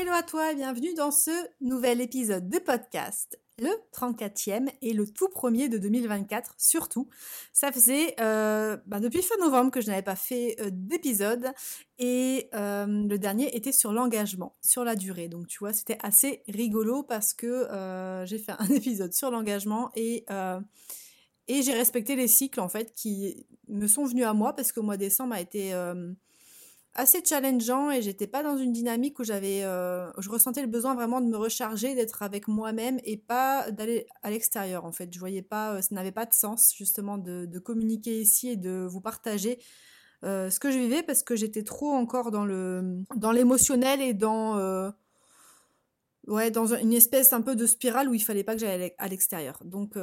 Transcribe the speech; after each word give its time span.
Hello 0.00 0.12
à 0.12 0.22
toi 0.22 0.50
et 0.50 0.54
bienvenue 0.54 0.94
dans 0.94 1.10
ce 1.10 1.30
nouvel 1.60 2.00
épisode 2.00 2.48
de 2.48 2.58
podcast 2.58 3.38
le 3.58 3.68
34e 3.92 4.70
et 4.80 4.94
le 4.94 5.06
tout 5.06 5.28
premier 5.28 5.68
de 5.68 5.76
2024 5.76 6.54
surtout. 6.56 7.10
Ça 7.52 7.70
faisait 7.70 8.14
euh, 8.18 8.78
bah, 8.86 8.98
depuis 8.98 9.20
fin 9.20 9.36
novembre 9.42 9.70
que 9.70 9.82
je 9.82 9.88
n'avais 9.88 10.00
pas 10.00 10.16
fait 10.16 10.56
euh, 10.58 10.70
d'épisode 10.72 11.52
et 11.98 12.48
euh, 12.54 12.86
le 12.86 13.18
dernier 13.18 13.54
était 13.54 13.72
sur 13.72 13.92
l'engagement, 13.92 14.56
sur 14.62 14.84
la 14.84 14.96
durée. 14.96 15.28
Donc 15.28 15.48
tu 15.48 15.58
vois, 15.58 15.74
c'était 15.74 15.98
assez 16.02 16.44
rigolo 16.48 17.02
parce 17.02 17.34
que 17.34 17.68
j'ai 18.24 18.38
fait 18.38 18.52
un 18.58 18.68
épisode 18.74 19.12
sur 19.12 19.30
l'engagement 19.30 19.90
et, 19.96 20.24
et 21.46 21.62
j'ai 21.62 21.74
respecté 21.74 22.16
les 22.16 22.28
cycles 22.28 22.60
en 22.60 22.70
fait 22.70 22.94
qui 22.94 23.46
me 23.68 23.86
sont 23.86 24.06
venus 24.06 24.24
à 24.24 24.32
moi 24.32 24.54
parce 24.54 24.72
que 24.72 24.80
le 24.80 24.86
mois 24.86 24.96
de 24.96 25.02
décembre 25.02 25.34
a 25.34 25.42
été 25.42 25.74
assez 26.94 27.22
challengeant 27.24 27.90
et 27.90 28.02
j'étais 28.02 28.26
pas 28.26 28.42
dans 28.42 28.56
une 28.56 28.72
dynamique 28.72 29.18
où 29.18 29.24
j'avais 29.24 29.62
euh, 29.62 30.10
je 30.18 30.28
ressentais 30.28 30.60
le 30.60 30.66
besoin 30.66 30.94
vraiment 30.94 31.20
de 31.20 31.26
me 31.26 31.36
recharger 31.36 31.94
d'être 31.94 32.22
avec 32.22 32.48
moi-même 32.48 32.98
et 33.04 33.16
pas 33.16 33.70
d'aller 33.70 34.06
à 34.22 34.30
l'extérieur 34.30 34.84
en 34.84 34.92
fait. 34.92 35.12
Je 35.12 35.18
voyais 35.18 35.42
pas 35.42 35.74
euh, 35.74 35.82
ça 35.82 35.94
n'avait 35.94 36.12
pas 36.12 36.26
de 36.26 36.34
sens 36.34 36.74
justement 36.76 37.16
de, 37.16 37.58
communiquer 37.60 38.20
ici 38.20 38.50
et 38.50 38.56
de 38.56 38.86
vous 38.88 39.00
partager 39.00 39.58
euh, 40.24 40.50
ce 40.50 40.58
que 40.58 40.70
je 40.70 40.78
vivais 40.78 41.02
parce 41.02 41.22
que 41.22 41.36
j'étais 41.36 41.62
trop 41.62 41.92
encore 41.92 42.30
dans 42.30 42.44
le 42.44 43.04
dans 43.16 43.30
l'émotionnel 43.30 44.00
et 44.00 44.14
dans 44.14 44.90
ouais 46.26 46.50
dans 46.50 46.74
une 46.74 46.92
espèce 46.92 47.32
un 47.32 47.40
peu 47.40 47.54
de 47.54 47.66
spirale 47.66 48.08
où 48.08 48.14
il 48.14 48.22
fallait 48.22 48.44
pas 48.44 48.54
que 48.54 48.60
j'aille 48.60 48.92
à 48.98 49.08
l'extérieur. 49.08 49.60
Donc 49.64 49.96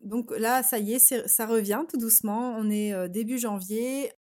donc 0.00 0.30
là 0.38 0.62
ça 0.62 0.78
y 0.78 0.92
est 0.92 1.26
ça 1.26 1.46
revient 1.46 1.82
tout 1.88 1.98
doucement. 1.98 2.54
On 2.56 2.70
est 2.70 3.08
début 3.08 3.38
janvier 3.38 4.12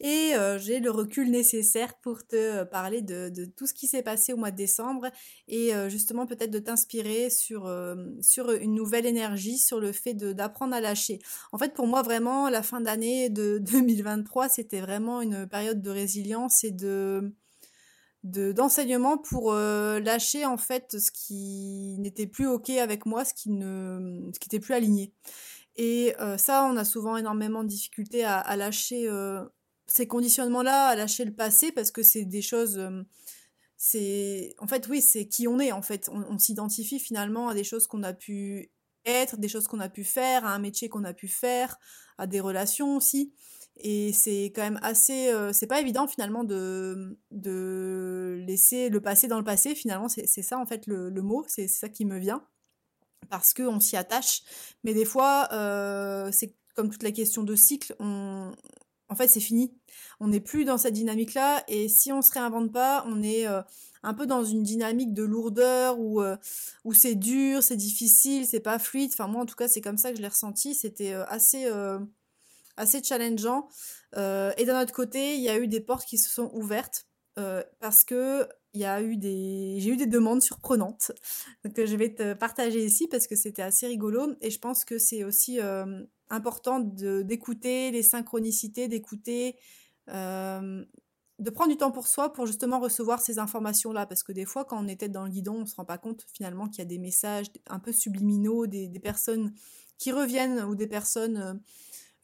et 0.00 0.34
euh, 0.34 0.58
j'ai 0.58 0.80
le 0.80 0.90
recul 0.90 1.30
nécessaire 1.30 1.94
pour 1.98 2.26
te 2.26 2.36
euh, 2.36 2.64
parler 2.64 3.02
de, 3.02 3.30
tout 3.56 3.66
ce 3.66 3.74
qui 3.74 3.86
s'est 3.86 4.02
passé 4.02 4.32
au 4.32 4.36
mois 4.36 4.50
de 4.50 4.56
décembre 4.56 5.06
et 5.48 5.74
euh, 5.74 5.88
justement 5.88 6.26
peut-être 6.26 6.50
de 6.50 6.58
t'inspirer 6.58 7.30
sur, 7.30 7.72
sur 8.20 8.50
une 8.50 8.74
nouvelle 8.74 9.06
énergie, 9.06 9.58
sur 9.58 9.80
le 9.80 9.92
fait 9.92 10.14
d'apprendre 10.14 10.74
à 10.74 10.80
lâcher. 10.80 11.18
En 11.52 11.58
fait, 11.58 11.74
pour 11.74 11.86
moi, 11.86 12.02
vraiment, 12.02 12.48
la 12.48 12.62
fin 12.62 12.80
d'année 12.80 13.30
de 13.30 13.58
2023, 13.62 14.48
c'était 14.48 14.80
vraiment 14.80 15.20
une 15.20 15.46
période 15.46 15.82
de 15.82 15.90
résilience 15.90 16.64
et 16.64 16.70
de 16.70 17.32
d'enseignement 18.24 19.16
pour 19.16 19.54
lâcher 19.54 20.44
en 20.44 20.56
fait 20.58 20.98
ce 20.98 21.10
qui 21.12 21.96
n'était 21.98 22.26
plus 22.26 22.48
ok 22.48 22.70
avec 22.70 23.06
moi, 23.06 23.24
ce 23.24 23.32
qui 23.32 23.48
ne 23.48 24.28
ce 24.34 24.40
qui 24.40 24.58
plus 24.58 24.74
aligné. 24.74 25.14
Et 25.76 26.14
ça, 26.36 26.68
on 26.70 26.76
a 26.76 26.84
souvent 26.84 27.16
énormément 27.16 27.62
de 27.62 27.68
difficultés 27.68 28.24
à 28.24 28.56
lâcher 28.56 29.08
ces 29.88 30.06
conditionnements-là 30.06 30.88
à 30.88 30.96
lâcher 30.96 31.24
le 31.24 31.34
passé 31.34 31.72
parce 31.72 31.90
que 31.90 32.02
c'est 32.02 32.24
des 32.24 32.42
choses. 32.42 32.78
Euh, 32.78 33.02
c'est 33.76 34.54
en 34.58 34.66
fait 34.66 34.88
oui, 34.88 35.00
c'est 35.00 35.26
qui 35.26 35.48
on 35.48 35.58
est 35.58 35.72
en 35.72 35.82
fait. 35.82 36.10
On, 36.12 36.38
s'identifie 36.38 36.98
finalement 37.00 37.48
à 37.48 37.54
des 37.54 37.64
choses 37.64 37.86
qu'on 37.86 38.02
a 38.02 38.12
pu 38.12 38.70
être, 39.06 39.38
des 39.38 39.48
choses 39.48 39.66
qu'on 39.66 39.80
a 39.80 39.88
pu 39.88 40.04
faire, 40.04 40.44
à 40.44 40.52
un 40.54 40.58
métier 40.58 40.88
qu'on 40.88 41.04
a 41.04 41.14
pu 41.14 41.28
faire, 41.28 41.78
à 42.18 42.26
des 42.26 42.40
relations 42.40 42.96
aussi. 42.96 43.32
Et 43.76 44.12
c'est 44.12 44.46
quand 44.54 44.62
même 44.62 44.80
assez. 44.82 45.28
Euh, 45.28 45.52
c'est 45.52 45.68
pas 45.68 45.80
évident 45.80 46.08
finalement 46.08 46.44
de, 46.44 47.16
de 47.30 48.42
laisser 48.46 48.88
le 48.88 49.00
passé 49.00 49.28
dans 49.28 49.38
le 49.38 49.44
passé. 49.44 49.74
Finalement, 49.74 50.08
c'est 50.08 50.26
ça 50.42 50.58
en 50.58 50.66
fait 50.66 50.86
le, 50.86 51.10
le 51.10 51.22
mot. 51.22 51.44
C'est 51.48 51.68
ça 51.68 51.88
qui 51.88 52.04
me 52.04 52.18
vient. 52.18 52.44
Parce 53.30 53.54
qu'on 53.54 53.80
s'y 53.80 53.96
attache. 53.96 54.42
Mais 54.84 54.94
des 54.94 55.04
fois, 55.04 55.48
euh, 55.52 56.30
c'est 56.32 56.54
comme 56.74 56.90
toute 56.90 57.02
la 57.02 57.12
question 57.12 57.44
de 57.44 57.54
cycle. 57.54 57.94
En 59.08 59.14
fait, 59.14 59.28
c'est 59.28 59.40
fini. 59.40 59.72
On 60.20 60.28
n'est 60.28 60.40
plus 60.40 60.64
dans 60.64 60.78
cette 60.78 60.94
dynamique-là. 60.94 61.64
Et 61.68 61.88
si 61.88 62.12
on 62.12 62.22
se 62.22 62.32
réinvente 62.32 62.72
pas, 62.72 63.04
on 63.06 63.22
est 63.22 63.46
euh, 63.46 63.62
un 64.02 64.14
peu 64.14 64.26
dans 64.26 64.44
une 64.44 64.62
dynamique 64.62 65.14
de 65.14 65.22
lourdeur 65.22 65.98
où, 65.98 66.20
euh, 66.20 66.36
où 66.84 66.92
c'est 66.92 67.14
dur, 67.14 67.62
c'est 67.62 67.76
difficile, 67.76 68.46
c'est 68.46 68.60
pas 68.60 68.78
fluide. 68.78 69.10
Enfin, 69.12 69.26
moi, 69.26 69.42
en 69.42 69.46
tout 69.46 69.56
cas, 69.56 69.68
c'est 69.68 69.80
comme 69.80 69.98
ça 69.98 70.10
que 70.10 70.16
je 70.16 70.22
l'ai 70.22 70.28
ressenti. 70.28 70.74
C'était 70.74 71.14
euh, 71.14 71.24
assez, 71.26 71.70
assez 72.76 73.02
challengeant. 73.02 73.68
et 74.14 74.64
d'un 74.64 74.82
autre 74.82 74.92
côté, 74.92 75.36
il 75.36 75.42
y 75.42 75.48
a 75.48 75.58
eu 75.58 75.68
des 75.68 75.80
portes 75.80 76.06
qui 76.06 76.18
se 76.18 76.28
sont 76.28 76.50
ouvertes 76.54 77.06
parce 77.80 78.04
que 78.04 78.48
il 78.74 78.80
y 78.80 78.84
a 78.84 79.00
eu 79.00 79.16
des 79.16 79.76
j'ai 79.78 79.90
eu 79.90 79.96
des 79.96 80.06
demandes 80.06 80.42
surprenantes 80.42 81.12
que 81.74 81.86
je 81.86 81.94
vais 81.94 82.12
te 82.12 82.34
partager 82.34 82.84
ici 82.84 83.06
parce 83.06 83.28
que 83.28 83.36
c'était 83.36 83.62
assez 83.62 83.86
rigolo 83.86 84.34
et 84.40 84.50
je 84.50 84.58
pense 84.58 84.84
que 84.84 84.98
c'est 84.98 85.22
aussi 85.22 85.60
important 86.30 86.80
d'écouter 86.80 87.90
les 87.90 88.02
synchronicités, 88.02 88.88
d'écouter, 88.88 89.56
euh, 90.08 90.84
de 91.38 91.50
prendre 91.50 91.70
du 91.70 91.76
temps 91.76 91.92
pour 91.92 92.08
soi 92.08 92.32
pour 92.32 92.46
justement 92.46 92.80
recevoir 92.80 93.20
ces 93.20 93.38
informations-là. 93.38 94.06
Parce 94.06 94.22
que 94.22 94.32
des 94.32 94.44
fois, 94.44 94.64
quand 94.64 94.82
on 94.82 94.88
est 94.88 94.96
tête 94.96 95.12
dans 95.12 95.24
le 95.24 95.30
guidon, 95.30 95.56
on 95.56 95.60
ne 95.60 95.66
se 95.66 95.76
rend 95.76 95.84
pas 95.84 95.98
compte 95.98 96.26
finalement 96.32 96.68
qu'il 96.68 96.78
y 96.78 96.82
a 96.82 96.86
des 96.86 96.98
messages 96.98 97.46
un 97.68 97.78
peu 97.78 97.92
subliminaux, 97.92 98.66
des, 98.66 98.88
personnes 99.00 99.52
qui 99.98 100.12
reviennent 100.12 100.62
ou 100.64 100.74
des 100.74 100.86
personnes 100.86 101.60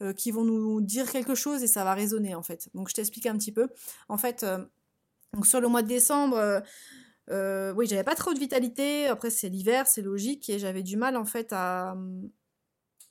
euh, 0.01 0.13
qui 0.13 0.31
vont 0.31 0.43
nous 0.43 0.81
dire 0.81 1.11
quelque 1.11 1.35
chose 1.35 1.63
et 1.63 1.67
ça 1.67 1.83
va 1.83 1.93
résonner 1.93 2.35
en 2.35 2.43
fait. 2.43 2.69
Donc 2.73 2.89
je 2.89 2.93
t'explique 2.93 3.25
un 3.25 3.37
petit 3.37 3.51
peu. 3.51 3.69
En 4.09 4.17
fait, 4.17 4.43
euh, 4.43 4.63
donc 5.33 5.47
sur 5.47 5.61
le 5.61 5.67
mois 5.67 5.81
de 5.81 5.87
décembre, 5.87 6.61
oui, 7.29 7.87
j'avais 7.87 8.03
pas 8.03 8.15
trop 8.15 8.33
de 8.33 8.39
vitalité. 8.39 9.07
Après, 9.07 9.29
c'est 9.29 9.49
l'hiver, 9.49 9.87
c'est 9.87 10.01
logique, 10.01 10.49
et 10.49 10.59
j'avais 10.59 10.83
du 10.83 10.95
mal 10.95 11.17
en 11.17 11.25
fait 11.25 11.51
à, 11.51 11.95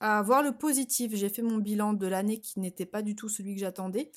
à 0.05 0.21
voir 0.21 0.43
le 0.43 0.53
positif. 0.53 1.15
J'ai 1.15 1.31
fait 1.31 1.41
mon 1.41 1.57
bilan 1.57 1.95
de 1.95 2.07
l'année 2.07 2.39
qui 2.39 2.61
n'était 2.61 2.85
pas 2.85 3.01
du 3.01 3.17
tout 3.17 3.31
celui 3.31 3.55
que 3.55 3.61
j'attendais. 3.61 4.11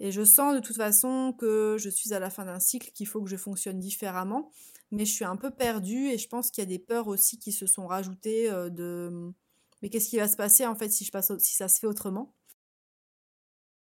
Et 0.00 0.10
je 0.10 0.24
sens 0.24 0.54
de 0.54 0.60
toute 0.60 0.76
façon 0.76 1.34
que 1.38 1.76
je 1.78 1.90
suis 1.90 2.14
à 2.14 2.18
la 2.18 2.30
fin 2.30 2.46
d'un 2.46 2.60
cycle, 2.60 2.90
qu'il 2.92 3.06
faut 3.06 3.22
que 3.22 3.28
je 3.28 3.36
fonctionne 3.36 3.78
différemment. 3.78 4.50
Mais 4.90 5.04
je 5.04 5.12
suis 5.12 5.24
un 5.26 5.36
peu 5.36 5.50
perdue 5.50 6.08
et 6.08 6.16
je 6.16 6.28
pense 6.28 6.50
qu'il 6.50 6.62
y 6.62 6.66
a 6.66 6.68
des 6.68 6.78
peurs 6.78 7.08
aussi 7.08 7.38
qui 7.38 7.52
se 7.52 7.66
sont 7.66 7.86
rajoutées 7.86 8.50
euh, 8.50 8.70
de 8.70 9.32
mais 9.82 9.90
qu'est-ce 9.90 10.08
qui 10.08 10.16
va 10.16 10.28
se 10.28 10.36
passer 10.36 10.64
en 10.64 10.74
fait 10.74 10.88
si, 10.88 11.04
si 11.04 11.54
ça 11.54 11.68
se 11.68 11.78
fait 11.78 11.86
autrement? 11.86 12.34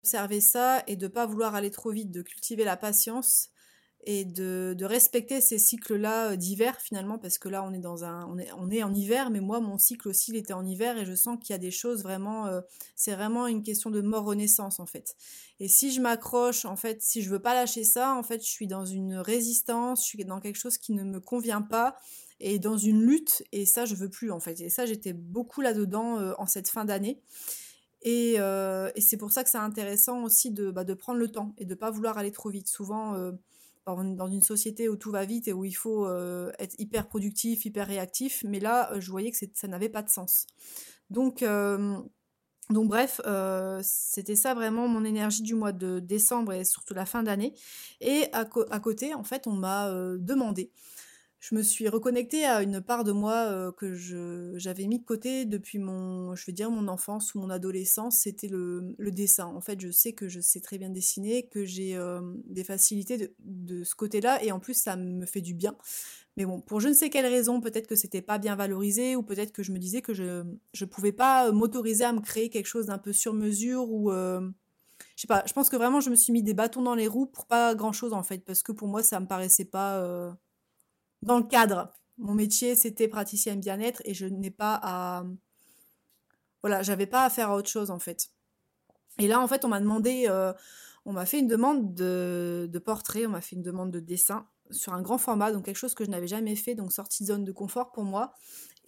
Observer 0.02 0.42
ça 0.42 0.82
et 0.86 0.96
de 0.96 1.06
ne 1.06 1.08
pas 1.10 1.24
vouloir 1.24 1.54
aller 1.54 1.70
trop 1.70 1.90
vite, 1.90 2.10
de 2.10 2.20
cultiver 2.20 2.64
la 2.64 2.76
patience 2.76 3.48
et 4.04 4.24
de, 4.24 4.76
respecter 4.84 5.40
ces 5.40 5.58
cycles-là 5.58 6.32
euh, 6.32 6.36
d'hiver 6.36 6.80
finalement, 6.80 7.18
parce 7.18 7.38
que 7.38 7.48
là 7.48 7.62
on 7.62 7.72
est 7.72 7.80
dans 7.80 8.04
un, 8.04 8.26
on 8.26 8.38
est, 8.38 8.50
on 8.52 8.70
est 8.70 8.82
en 8.82 8.94
hiver, 8.94 9.30
mais 9.30 9.40
moi 9.40 9.60
mon 9.60 9.76
cycle 9.76 10.08
aussi 10.08 10.30
il 10.30 10.36
était 10.36 10.52
en 10.52 10.64
hiver 10.64 10.96
et 10.98 11.04
je 11.04 11.14
sens 11.14 11.38
qu'il 11.42 11.52
y 11.52 11.56
a 11.56 11.58
des 11.58 11.70
choses 11.70 12.02
vraiment, 12.02 12.46
euh, 12.46 12.60
c'est 12.96 13.14
vraiment 13.14 13.46
une 13.46 13.62
question 13.62 13.90
de 13.90 14.00
mort-renaissance 14.00 14.80
en 14.80 14.86
fait. 14.86 15.16
Et 15.60 15.68
si 15.68 15.92
je 15.92 16.00
m'accroche, 16.00 16.64
en 16.64 16.76
fait, 16.76 17.02
si 17.02 17.22
je 17.22 17.30
veux 17.30 17.40
pas 17.40 17.54
lâcher 17.54 17.84
ça, 17.84 18.14
en 18.14 18.22
fait, 18.22 18.42
je 18.42 18.48
suis 18.48 18.68
dans 18.68 18.86
une 18.86 19.16
résistance, 19.16 20.02
je 20.02 20.06
suis 20.06 20.24
dans 20.24 20.40
quelque 20.40 20.58
chose 20.58 20.78
qui 20.78 20.92
ne 20.92 21.02
me 21.02 21.20
convient 21.20 21.62
pas 21.62 21.96
et 22.40 22.60
dans 22.60 22.78
une 22.78 23.02
lutte 23.02 23.42
et 23.50 23.66
ça 23.66 23.84
je 23.84 23.96
veux 23.96 24.08
plus 24.08 24.30
en 24.30 24.38
fait. 24.38 24.60
Et 24.60 24.70
ça 24.70 24.86
j'étais 24.86 25.12
beaucoup 25.12 25.60
là-dedans 25.60 26.18
euh, 26.20 26.34
en 26.38 26.46
cette 26.46 26.70
fin 26.70 26.84
d'année. 26.84 27.20
Et, 28.02 28.34
et 28.34 29.00
c'est 29.00 29.16
pour 29.16 29.32
ça 29.32 29.42
que 29.42 29.50
c'est 29.50 29.58
intéressant 29.58 30.22
aussi 30.22 30.52
de, 30.52 30.70
bah, 30.70 30.84
de 30.84 30.94
prendre 30.94 31.18
le 31.18 31.28
temps 31.28 31.52
et 31.58 31.64
de 31.64 31.74
pas 31.74 31.90
vouloir 31.90 32.16
aller 32.16 32.30
trop 32.30 32.48
vite. 32.48 32.68
Souvent, 32.68 33.32
dans 33.96 34.28
une 34.28 34.42
société 34.42 34.88
où 34.88 34.96
tout 34.96 35.10
va 35.10 35.24
vite 35.24 35.48
et 35.48 35.52
où 35.52 35.64
il 35.64 35.72
faut 35.72 36.06
euh, 36.06 36.50
être 36.58 36.74
hyper 36.78 37.08
productif, 37.08 37.64
hyper 37.64 37.86
réactif, 37.86 38.44
mais 38.46 38.60
là, 38.60 38.92
euh, 38.92 39.00
je 39.00 39.10
voyais 39.10 39.30
que 39.30 39.38
ça 39.54 39.68
n'avait 39.68 39.88
pas 39.88 40.02
de 40.02 40.10
sens. 40.10 40.46
Donc, 41.10 41.42
euh, 41.42 41.96
donc 42.70 42.88
bref, 42.88 43.20
c'était 43.82 44.36
ça 44.36 44.52
vraiment 44.52 44.88
mon 44.88 45.04
énergie 45.04 45.42
du 45.42 45.54
mois 45.54 45.72
de 45.72 46.00
décembre 46.00 46.52
et 46.52 46.64
surtout 46.64 46.92
la 46.92 47.06
fin 47.06 47.22
d'année. 47.22 47.54
Et 48.02 48.26
à, 48.34 48.40
à, 48.70 48.80
côté, 48.80 49.14
en 49.14 49.24
fait, 49.24 49.46
on 49.46 49.52
m'a 49.52 49.90
demandé 50.18 50.70
je 51.40 51.54
me 51.54 51.62
suis 51.62 51.88
reconnectée 51.88 52.44
à 52.44 52.62
une 52.62 52.80
part 52.80 53.04
de 53.04 53.12
moi 53.12 53.72
que 53.76 53.94
j'avais 54.56 54.86
mis 54.86 54.98
de 54.98 55.04
côté 55.04 55.44
depuis 55.44 55.78
mon, 55.78 56.34
je 56.34 56.44
veux 56.46 56.52
dire, 56.52 56.70
mon 56.70 56.88
enfance 56.88 57.34
ou 57.34 57.40
mon 57.40 57.48
adolescence, 57.48 58.18
c'était 58.18 58.48
le, 58.48 58.96
dessin. 59.12 59.46
En 59.46 59.60
fait, 59.60 59.80
je 59.80 59.90
sais 59.90 60.12
que 60.12 60.28
je 60.28 60.40
sais 60.40 60.60
très 60.60 60.78
bien 60.78 60.90
dessiner, 60.90 61.46
que 61.46 61.64
j'ai 61.64 61.96
des 62.46 62.64
facilités 62.64 63.32
de, 63.38 63.84
ce 63.84 63.94
côté-là, 63.94 64.42
et 64.42 64.50
en 64.50 64.58
plus, 64.58 64.74
ça 64.74 64.96
me 64.96 65.26
fait 65.26 65.40
du 65.40 65.54
bien. 65.54 65.76
Mais 66.36 66.44
bon, 66.44 66.60
pour 66.60 66.80
je 66.80 66.88
ne 66.88 66.92
sais 66.92 67.08
quelle 67.08 67.26
raison, 67.26 67.60
peut-être 67.60 67.86
que 67.86 67.94
c'était 67.94 68.22
pas 68.22 68.38
bien 68.38 68.56
valorisé, 68.56 69.14
ou 69.14 69.22
peut-être 69.22 69.52
que 69.52 69.62
je 69.62 69.70
me 69.70 69.78
disais 69.78 70.02
que 70.02 70.14
je 70.14 70.42
ne 70.42 70.86
pouvais 70.86 71.12
pas 71.12 71.52
m'autoriser 71.52 72.04
à 72.04 72.12
me 72.12 72.20
créer 72.20 72.50
quelque 72.50 72.66
chose 72.66 72.86
d'un 72.86 72.98
peu 72.98 73.12
sur 73.12 73.32
mesure, 73.32 73.88
ou... 73.90 74.10
Je 75.14 75.22
sais 75.22 75.28
pas, 75.28 75.44
je 75.46 75.52
pense 75.52 75.68
que 75.68 75.76
vraiment 75.76 76.00
je 76.00 76.10
me 76.10 76.16
suis 76.16 76.32
mis 76.32 76.42
des 76.42 76.54
bâtons 76.54 76.82
dans 76.82 76.94
les 76.96 77.06
roues 77.06 77.26
pour 77.26 77.46
pas 77.46 77.74
grand 77.76 77.92
chose 77.92 78.12
en 78.12 78.22
fait, 78.24 78.44
parce 78.44 78.62
que 78.62 78.72
pour 78.72 78.88
moi 78.88 79.02
ça 79.02 79.20
me 79.20 79.26
paraissait 79.26 79.64
pas 79.64 80.36
dans 81.22 81.38
le 81.38 81.44
cadre. 81.44 81.92
Mon 82.18 82.34
métier 82.34 82.74
c'était 82.74 83.08
praticienne 83.08 83.60
bien-être 83.60 84.02
et 84.04 84.14
je 84.14 84.26
n'ai 84.26 84.50
pas 84.50 84.78
à. 84.82 85.24
Voilà, 86.62 86.82
j'avais 86.82 87.06
pas 87.06 87.24
à 87.24 87.30
faire 87.30 87.50
autre 87.52 87.68
chose 87.68 87.90
en 87.90 87.98
fait. 87.98 88.30
Et 89.18 89.28
là 89.28 89.40
en 89.40 89.46
fait 89.46 89.64
on 89.64 89.68
m'a 89.68 89.80
demandé, 89.80 90.28
on 91.04 91.12
m'a 91.12 91.26
fait 91.26 91.38
une 91.38 91.46
demande 91.46 91.94
de, 91.94 92.68
de 92.70 92.78
portrait, 92.78 93.26
on 93.26 93.30
m'a 93.30 93.40
fait 93.40 93.56
une 93.56 93.62
demande 93.62 93.90
de 93.90 94.00
dessin 94.00 94.46
sur 94.70 94.92
un 94.92 95.02
grand 95.02 95.18
format, 95.18 95.52
donc 95.52 95.64
quelque 95.64 95.76
chose 95.76 95.94
que 95.94 96.04
je 96.04 96.10
n'avais 96.10 96.26
jamais 96.26 96.56
fait, 96.56 96.74
donc 96.74 96.92
sortie 96.92 97.22
de 97.22 97.28
zone 97.28 97.44
de 97.44 97.52
confort 97.52 97.92
pour 97.92 98.04
moi. 98.04 98.34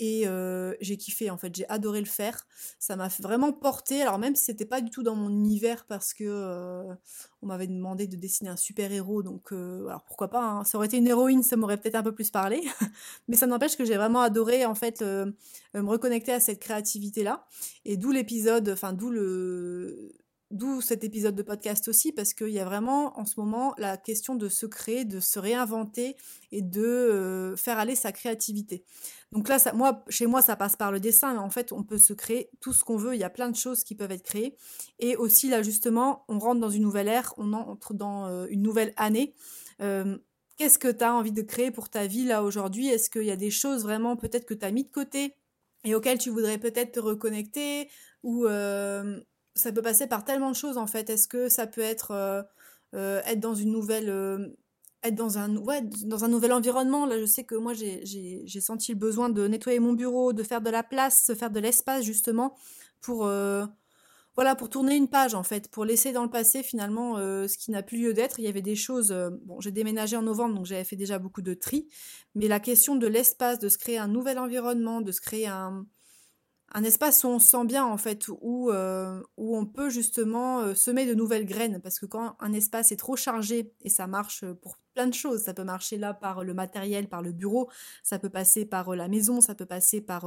Et 0.03 0.27
euh, 0.27 0.75
j'ai 0.81 0.97
kiffé 0.97 1.29
en 1.29 1.37
fait, 1.37 1.55
j'ai 1.55 1.69
adoré 1.69 2.01
le 2.01 2.07
faire. 2.07 2.47
Ça 2.79 2.97
m'a 2.97 3.09
vraiment 3.21 3.53
porté. 3.53 4.01
Alors 4.01 4.19
même 4.19 4.35
si 4.35 4.45
c'était 4.45 4.65
pas 4.65 4.81
du 4.81 4.91
tout 4.91 5.03
dans 5.03 5.15
mon 5.15 5.29
univers 5.29 5.85
parce 5.85 6.15
que 6.15 6.25
euh, 6.27 6.95
on 7.43 7.47
m'avait 7.47 7.67
demandé 7.67 8.07
de 8.07 8.17
dessiner 8.17 8.49
un 8.49 8.57
super 8.57 8.91
héros, 8.91 9.23
donc 9.23 9.53
euh, 9.53 9.87
alors 9.89 10.03
pourquoi 10.03 10.29
pas. 10.29 10.43
Hein. 10.43 10.65
Ça 10.65 10.79
aurait 10.79 10.87
été 10.87 10.97
une 10.97 11.07
héroïne, 11.07 11.43
ça 11.43 11.57
m'aurait 11.59 11.77
peut-être 11.77 11.97
un 11.97 12.03
peu 12.03 12.15
plus 12.15 12.31
parlé. 12.31 12.63
Mais 13.29 13.37
ça 13.37 13.47
n'empêche 13.47 13.77
que 13.77 13.85
j'ai 13.85 13.97
vraiment 13.97 14.23
adoré 14.23 14.65
en 14.65 14.75
fait 14.75 15.03
me 15.03 15.35
reconnecter 15.75 16.33
à 16.33 16.41
cette 16.41 16.61
créativité 16.61 17.23
là. 17.23 17.47
Et 17.85 17.99
d'où 17.99 18.11
l'épisode, 18.11 18.71
enfin 18.71 18.95
d'où 18.95 19.11
le 19.11 20.15
D'où 20.51 20.81
cet 20.81 21.05
épisode 21.05 21.37
de 21.37 21.45
podcast 21.45 21.87
aussi, 21.87 22.11
parce 22.11 22.35
qu'il 22.35 22.49
y 22.49 22.59
a 22.59 22.65
vraiment 22.65 23.17
en 23.17 23.25
ce 23.25 23.39
moment 23.39 23.73
la 23.79 23.97
question 23.97 24.35
de 24.35 24.49
se 24.49 24.67
créer, 24.67 25.05
de 25.05 25.21
se 25.21 25.39
réinventer 25.39 26.17
et 26.51 26.61
de 26.61 26.83
euh, 26.83 27.57
faire 27.57 27.79
aller 27.79 27.95
sa 27.95 28.11
créativité. 28.11 28.83
Donc 29.31 29.49
là, 29.49 29.59
moi, 29.75 30.05
chez 30.09 30.27
moi, 30.27 30.43
ça 30.43 30.57
passe 30.57 30.75
par 30.75 30.91
le 30.91 30.99
dessin, 30.99 31.35
mais 31.35 31.39
en 31.39 31.51
fait, 31.51 31.71
on 31.71 31.85
peut 31.85 31.99
se 31.99 32.13
créer 32.15 32.51
tout 32.61 32.73
ce 32.73 32.83
qu'on 32.83 32.97
veut. 32.97 33.15
Il 33.15 33.21
y 33.21 33.25
a 33.25 33.31
plein 33.31 33.49
de 33.49 33.55
choses 33.55 33.85
qui 33.85 33.95
peuvent 33.95 34.11
être 34.11 34.25
créées. 34.25 34.57
Et 34.99 35.15
aussi, 35.15 35.49
là, 35.49 35.63
justement, 35.63 36.25
on 36.27 36.41
rentre 36.41 36.61
dans 36.61 36.71
une 36.71 36.83
nouvelle 36.83 37.07
ère, 37.07 37.33
on 37.37 37.53
entre 37.53 37.95
dans 37.95 38.27
euh, 38.27 38.47
une 38.51 38.63
nouvelle 38.63 38.93
année. 38.97 39.35
Euh, 39.81 40.19
qu'est-ce 40.57 40.81
que 40.81 40.91
tu 40.91 41.05
as 41.05 41.15
envie 41.15 41.31
de 41.31 41.43
créer 41.43 41.71
pour 41.71 41.91
ta 41.91 42.09
vie 42.09 42.25
là 42.25 42.43
aujourd'hui? 42.43 42.89
Est-ce 42.89 43.09
qu'il 43.09 43.23
y 43.23 43.31
a 43.31 43.37
des 43.37 43.53
choses 43.53 43.85
vraiment 43.85 44.17
peut-être 44.17 44.47
que 44.47 44.55
tu 44.55 44.67
as 44.67 44.73
mis 44.73 44.83
de 44.83 44.91
côté 44.91 45.37
et 45.85 45.95
auxquelles 45.95 46.19
tu 46.19 46.31
voudrais 46.31 46.59
peut-être 46.59 46.91
te 46.91 47.01
reconnecter 47.01 47.89
ou 48.25 48.47
ça 49.61 49.73
peut 49.73 49.83
passer 49.83 50.07
par 50.07 50.25
tellement 50.25 50.51
de 50.51 50.57
choses 50.57 50.79
en 50.79 50.87
fait. 50.87 51.11
Est-ce 51.11 51.29
que 51.29 51.49
ça 51.49 51.67
peut 51.67 51.81
être 51.81 52.11
euh, 52.13 52.43
euh, 52.95 53.21
être 53.27 53.41
dans 53.41 53.55
une 53.55 53.71
nouvelle 53.71 54.09
euh, 54.09 54.49
être 55.03 55.15
dans 55.15 55.39
un 55.39 55.57
ouais, 55.57 55.83
dans 56.05 56.25
un 56.25 56.29
nouvel 56.29 56.53
environnement? 56.53 57.07
Là 57.07 57.21
je 57.21 57.27
sais 57.27 57.45
que 57.45 57.55
moi 57.55 57.73
j'ai 57.75 58.61
senti 58.61 58.93
le 58.93 58.99
besoin 58.99 59.29
de 59.29 59.47
nettoyer 59.47 59.79
mon 59.79 59.93
bureau 59.93 60.33
de 60.33 60.43
faire 60.43 60.61
de 60.61 60.71
la 60.71 60.83
place 60.83 61.27
de 61.29 61.35
faire 61.35 61.51
de 61.51 61.61
l'espace 61.61 62.05
justement 62.05 62.57
pour 63.01 63.29
voilà 64.37 64.55
pour 64.55 64.69
tourner 64.69 64.97
une 64.97 65.09
page 65.09 65.35
en 65.35 65.43
fait 65.43 65.69
pour 65.71 65.85
laisser 65.85 66.13
dans 66.13 66.23
le 66.23 66.31
passé 66.31 66.63
finalement 66.63 67.17
ce 67.17 67.57
qui 67.57 67.71
n'a 67.71 67.83
plus 67.83 67.99
lieu 67.99 68.13
d'être 68.13 68.39
il 68.39 68.45
y 68.45 68.49
avait 68.49 68.63
des 68.63 68.77
choses 68.77 69.15
bon 69.43 69.59
j'ai 69.61 69.71
déménagé 69.71 70.17
en 70.17 70.23
novembre 70.23 70.55
donc 70.55 70.67
j'avais 70.67 70.85
fait 70.85 70.97
déjà 70.97 71.19
beaucoup 71.19 71.41
de 71.41 71.55
tri 71.55 71.89
mais 72.35 72.47
la 72.47 72.61
question 72.61 72.95
de 72.95 73.07
l'espace 73.07 73.59
de 73.59 73.71
se 73.71 73.79
créer 73.79 73.97
un 73.97 74.09
nouvel 74.09 74.39
environnement 74.39 75.01
de 75.01 75.13
se 75.13 75.23
créer 75.23 75.47
un 75.47 75.87
un 76.73 76.85
espace 76.85 77.25
où 77.25 77.29
on 77.29 77.39
se 77.39 77.49
sent 77.49 77.65
bien 77.65 77.85
en 77.85 77.97
fait, 77.97 78.27
où, 78.29 78.71
euh, 78.71 79.21
où 79.37 79.57
on 79.57 79.67
peut 79.67 79.91
justement 79.91 80.61
euh, 80.61 80.75
semer 80.75 81.05
de 81.05 81.15
nouvelles 81.15 81.45
graines, 81.45 81.81
parce 81.81 81.99
que 81.99 82.07
quand 82.07 82.37
un 82.39 82.53
espace 82.53 82.93
est 82.93 82.97
trop 82.97 83.17
chargé, 83.17 83.73
et 83.83 83.89
ça 83.91 84.07
marche 84.07 84.45
pour 84.63 84.77
plein 84.95 85.09
de 85.09 85.15
choses, 85.15 85.43
ça 85.43 85.55
peut 85.55 85.65
marcher 85.65 85.97
là 85.97 86.15
par 86.15 86.45
le 86.45 86.55
matériel, 86.55 87.09
par 87.09 87.23
le 87.23 87.33
bureau, 87.33 87.69
ça 88.05 88.19
peut 88.19 88.31
passer 88.31 88.65
par 88.65 88.93
euh, 88.93 88.97
la 88.97 89.09
maison, 89.09 89.41
ça 89.41 89.55
peut 89.55 89.67
passer 89.67 90.01
par 90.01 90.27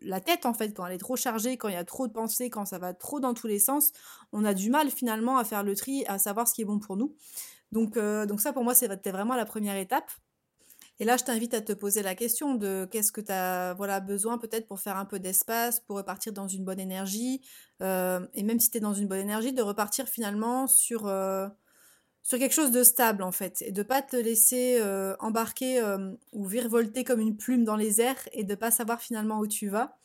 la 0.00 0.20
tête 0.20 0.44
en 0.46 0.54
fait, 0.54 0.72
quand 0.74 0.86
elle 0.86 0.94
est 0.94 0.98
trop 0.98 1.16
chargée, 1.16 1.56
quand 1.56 1.68
il 1.68 1.74
y 1.74 1.76
a 1.76 1.84
trop 1.84 2.08
de 2.08 2.12
pensées, 2.12 2.50
quand 2.50 2.64
ça 2.64 2.78
va 2.78 2.92
trop 2.92 3.20
dans 3.20 3.34
tous 3.34 3.46
les 3.46 3.58
sens, 3.58 3.92
on 4.32 4.44
a 4.44 4.54
du 4.54 4.70
mal 4.70 4.90
finalement 4.90 5.38
à 5.38 5.44
faire 5.44 5.62
le 5.62 5.76
tri, 5.76 6.04
à 6.06 6.18
savoir 6.18 6.48
ce 6.48 6.54
qui 6.54 6.62
est 6.62 6.64
bon 6.66 6.78
pour 6.78 6.96
nous. 6.96 7.14
Donc, 7.72 7.96
donc 7.96 8.40
ça 8.40 8.52
pour 8.52 8.64
moi 8.64 8.74
c'était 8.74 9.12
vraiment 9.12 9.36
la 9.36 9.44
première 9.44 9.76
étape. 9.76 10.10
Et 11.00 11.06
là, 11.06 11.16
je 11.16 11.24
t'invite 11.24 11.54
à 11.54 11.62
te 11.62 11.72
poser 11.72 12.02
la 12.02 12.14
question 12.14 12.54
de 12.54 12.86
qu'est-ce 12.90 13.10
que 13.10 13.22
tu 13.22 13.32
as 13.32 13.72
voilà, 13.72 14.00
besoin 14.00 14.36
peut-être 14.36 14.66
pour 14.66 14.80
faire 14.80 14.98
un 14.98 15.06
peu 15.06 15.18
d'espace, 15.18 15.80
pour 15.80 15.96
repartir 15.96 16.34
dans 16.34 16.46
une 16.46 16.62
bonne 16.62 16.78
énergie. 16.78 17.40
Euh, 17.80 18.20
et 18.34 18.42
même 18.42 18.60
si 18.60 18.70
tu 18.70 18.76
es 18.76 18.80
dans 18.80 18.92
une 18.92 19.08
bonne 19.08 19.20
énergie, 19.20 19.54
de 19.54 19.62
repartir 19.62 20.06
finalement 20.08 20.66
sur, 20.66 21.06
euh, 21.06 21.48
sur 22.22 22.38
quelque 22.38 22.52
chose 22.52 22.70
de 22.70 22.82
stable 22.82 23.22
en 23.22 23.32
fait. 23.32 23.62
Et 23.62 23.72
de 23.72 23.82
pas 23.82 24.02
te 24.02 24.14
laisser 24.14 24.78
euh, 24.78 25.16
embarquer 25.20 25.82
ou 26.32 26.44
virevolter 26.44 27.02
comme 27.02 27.20
une 27.20 27.38
plume 27.38 27.64
dans 27.64 27.76
les 27.76 28.02
airs 28.02 28.28
et 28.32 28.44
de 28.44 28.54
pas 28.54 28.70
savoir 28.70 29.00
finalement 29.00 29.38
où 29.38 29.46
tu 29.46 29.68
vas. 29.68 29.96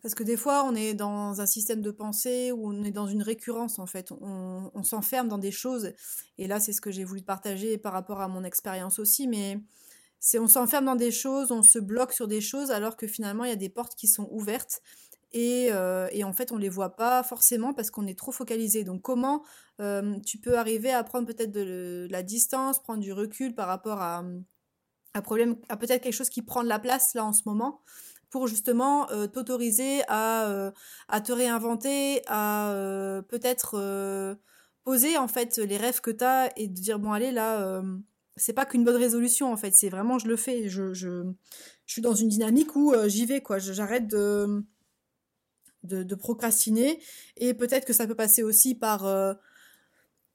Parce 0.00 0.14
que 0.14 0.22
des 0.22 0.36
fois, 0.36 0.62
on 0.62 0.76
est 0.76 0.94
dans 0.94 1.40
un 1.40 1.46
système 1.46 1.82
de 1.82 1.90
pensée 1.90 2.52
où 2.52 2.68
on 2.68 2.84
est 2.84 2.92
dans 2.92 3.08
une 3.08 3.22
récurrence 3.22 3.80
en 3.80 3.86
fait. 3.86 4.12
On, 4.12 4.70
on 4.72 4.82
s'enferme 4.84 5.26
dans 5.26 5.38
des 5.38 5.50
choses. 5.50 5.92
Et 6.38 6.46
là, 6.46 6.60
c'est 6.60 6.72
ce 6.72 6.80
que 6.80 6.92
j'ai 6.92 7.02
voulu 7.02 7.22
partager 7.22 7.78
par 7.78 7.92
rapport 7.92 8.20
à 8.20 8.28
mon 8.28 8.44
expérience 8.44 9.00
aussi. 9.00 9.26
Mais 9.26 9.58
on 10.38 10.48
s'enferme 10.48 10.84
dans 10.84 10.96
des 10.96 11.10
choses, 11.10 11.52
on 11.52 11.62
se 11.62 11.78
bloque 11.78 12.12
sur 12.12 12.28
des 12.28 12.40
choses 12.40 12.70
alors 12.70 12.96
que 12.96 13.06
finalement 13.06 13.44
il 13.44 13.50
y 13.50 13.52
a 13.52 13.56
des 13.56 13.68
portes 13.68 13.94
qui 13.94 14.08
sont 14.08 14.28
ouvertes 14.30 14.82
et, 15.32 15.68
euh, 15.72 16.08
en 16.24 16.32
fait 16.32 16.52
on 16.52 16.56
les 16.56 16.68
voit 16.68 16.96
pas 16.96 17.22
forcément 17.22 17.74
parce 17.74 17.90
qu'on 17.90 18.06
est 18.06 18.18
trop 18.18 18.32
focalisé. 18.32 18.84
Donc 18.84 19.02
comment 19.02 19.44
euh, 19.80 20.18
tu 20.24 20.38
peux 20.38 20.58
arriver 20.58 20.92
à 20.92 21.04
prendre 21.04 21.26
peut-être 21.26 21.52
de, 21.52 22.06
la 22.10 22.22
distance, 22.22 22.82
prendre 22.82 23.00
du 23.00 23.12
recul 23.12 23.54
par 23.54 23.68
rapport 23.68 24.00
à 24.00 24.24
un 25.14 25.22
problème, 25.22 25.56
à 25.68 25.76
peut-être 25.76 26.02
quelque 26.02 26.14
chose 26.14 26.30
qui 26.30 26.42
prend 26.42 26.62
de 26.62 26.68
la 26.68 26.78
place 26.78 27.14
là 27.14 27.24
en 27.24 27.32
ce 27.32 27.42
moment 27.46 27.82
pour 28.30 28.48
justement 28.48 29.10
euh, 29.12 29.26
t'autoriser 29.26 30.02
à, 30.08 30.72
à 31.08 31.20
te 31.20 31.32
réinventer, 31.32 32.22
à 32.26 33.22
peut-être 33.28 34.36
poser 34.84 35.16
en 35.18 35.28
fait 35.28 35.58
les 35.58 35.76
rêves 35.76 36.00
que 36.00 36.10
tu 36.10 36.24
as 36.24 36.50
et 36.56 36.68
de 36.68 36.74
dire 36.74 36.98
bon 36.98 37.12
allez 37.12 37.32
là 37.32 37.82
c'est 38.36 38.52
pas 38.52 38.66
qu'une 38.66 38.84
bonne 38.84 38.96
résolution 38.96 39.52
en 39.52 39.56
fait, 39.56 39.74
c'est 39.74 39.88
vraiment 39.88 40.18
je 40.18 40.28
le 40.28 40.36
fais. 40.36 40.68
Je, 40.68 40.92
je, 40.92 41.24
je 41.86 41.92
suis 41.92 42.02
dans 42.02 42.14
une 42.14 42.28
dynamique 42.28 42.76
où 42.76 42.92
euh, 42.92 43.08
j'y 43.08 43.26
vais 43.26 43.40
quoi. 43.40 43.58
J'arrête 43.58 44.06
de, 44.06 44.62
de, 45.82 46.14
procrastiner 46.14 47.00
et 47.36 47.54
peut-être 47.54 47.86
que 47.86 47.92
ça 47.92 48.06
peut 48.06 48.14
passer 48.14 48.42
aussi 48.42 48.74
par 48.74 49.06
euh, 49.06 49.34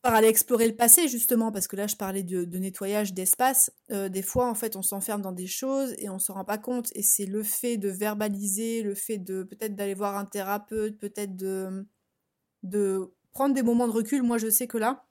par 0.01 0.15
aller 0.15 0.29
explorer 0.29 0.67
le 0.67 0.75
passé 0.75 1.07
justement 1.07 1.51
parce 1.51 1.67
que 1.67 1.75
là 1.75 1.85
je 1.85 1.95
parlais 1.95 2.23
de, 2.23 2.57
nettoyage 2.57 3.13
d'espace. 3.13 3.71
Euh, 3.91 4.09
des 4.09 4.23
fois 4.23 4.49
en 4.49 4.55
fait 4.55 4.75
on 4.75 4.81
s'enferme 4.81 5.21
dans 5.21 5.31
des 5.31 5.47
choses 5.47 5.93
et 5.99 6.09
on 6.09 6.17
s'en 6.17 6.33
rend 6.33 6.45
pas 6.45 6.57
compte 6.57 6.89
et 6.95 7.03
c'est 7.03 7.25
le 7.27 7.43
fait 7.43 7.77
de 7.77 7.89
verbaliser, 7.89 8.81
le 8.81 8.95
fait 8.95 9.19
de 9.19 9.43
peut-être 9.43 9.75
d'aller 9.75 9.93
voir 9.93 10.17
un 10.17 10.25
thérapeute, 10.25 10.97
peut-être 10.97 11.35
de 11.35 11.85
de 12.63 13.11
prendre 13.31 13.53
des 13.53 13.63
moments 13.63 13.87
de 13.87 13.93
recul. 13.93 14.23
Moi 14.23 14.39
je 14.39 14.49
sais 14.49 14.67
que 14.67 14.77
là 14.79 15.05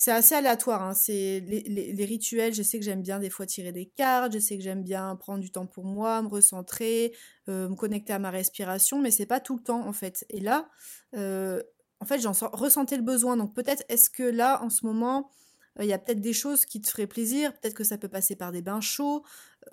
c'est 0.00 0.12
assez 0.12 0.34
aléatoire. 0.34 0.82
Hein. 0.82 0.94
C'est 0.94 1.40
les, 1.40 2.04
rituels. 2.06 2.54
Je 2.54 2.62
sais 2.62 2.78
que 2.78 2.84
j'aime 2.86 3.02
bien 3.02 3.18
des 3.18 3.28
fois 3.28 3.44
tirer 3.44 3.70
des 3.70 3.84
cartes. 3.84 4.32
Je 4.32 4.38
sais 4.38 4.56
que 4.56 4.64
j'aime 4.64 4.82
bien 4.82 5.14
prendre 5.14 5.40
du 5.40 5.52
temps 5.52 5.66
pour 5.66 5.84
moi, 5.84 6.22
me 6.22 6.28
recentrer, 6.28 7.14
euh, 7.50 7.68
me 7.68 7.74
connecter 7.74 8.14
à 8.14 8.18
ma 8.18 8.30
respiration, 8.30 8.98
mais 8.98 9.10
c'est 9.10 9.26
pas 9.26 9.40
tout 9.40 9.56
le 9.56 9.62
temps 9.62 9.86
en 9.86 9.92
fait. 9.92 10.24
Et 10.30 10.40
là, 10.40 10.70
euh, 11.16 11.62
en 12.00 12.06
fait, 12.06 12.18
j'en 12.18 12.32
ressentais 12.32 12.96
le 12.96 13.02
besoin. 13.02 13.36
Donc 13.36 13.54
peut-être 13.54 13.84
est-ce 13.90 14.08
que 14.08 14.22
là, 14.22 14.62
en 14.64 14.70
ce 14.70 14.86
moment, 14.86 15.30
euh, 15.78 15.84
il 15.84 15.90
y 15.90 15.92
a 15.92 15.98
peut-être 15.98 16.22
des 16.22 16.32
choses 16.32 16.64
qui 16.64 16.80
te 16.80 16.88
feraient 16.88 17.06
plaisir? 17.06 17.52
Peut-être 17.60 17.74
que 17.74 17.84
ça 17.84 17.98
peut 17.98 18.08
passer 18.08 18.36
par 18.36 18.52
des 18.52 18.62
bains 18.62 18.80
chauds. 18.80 19.22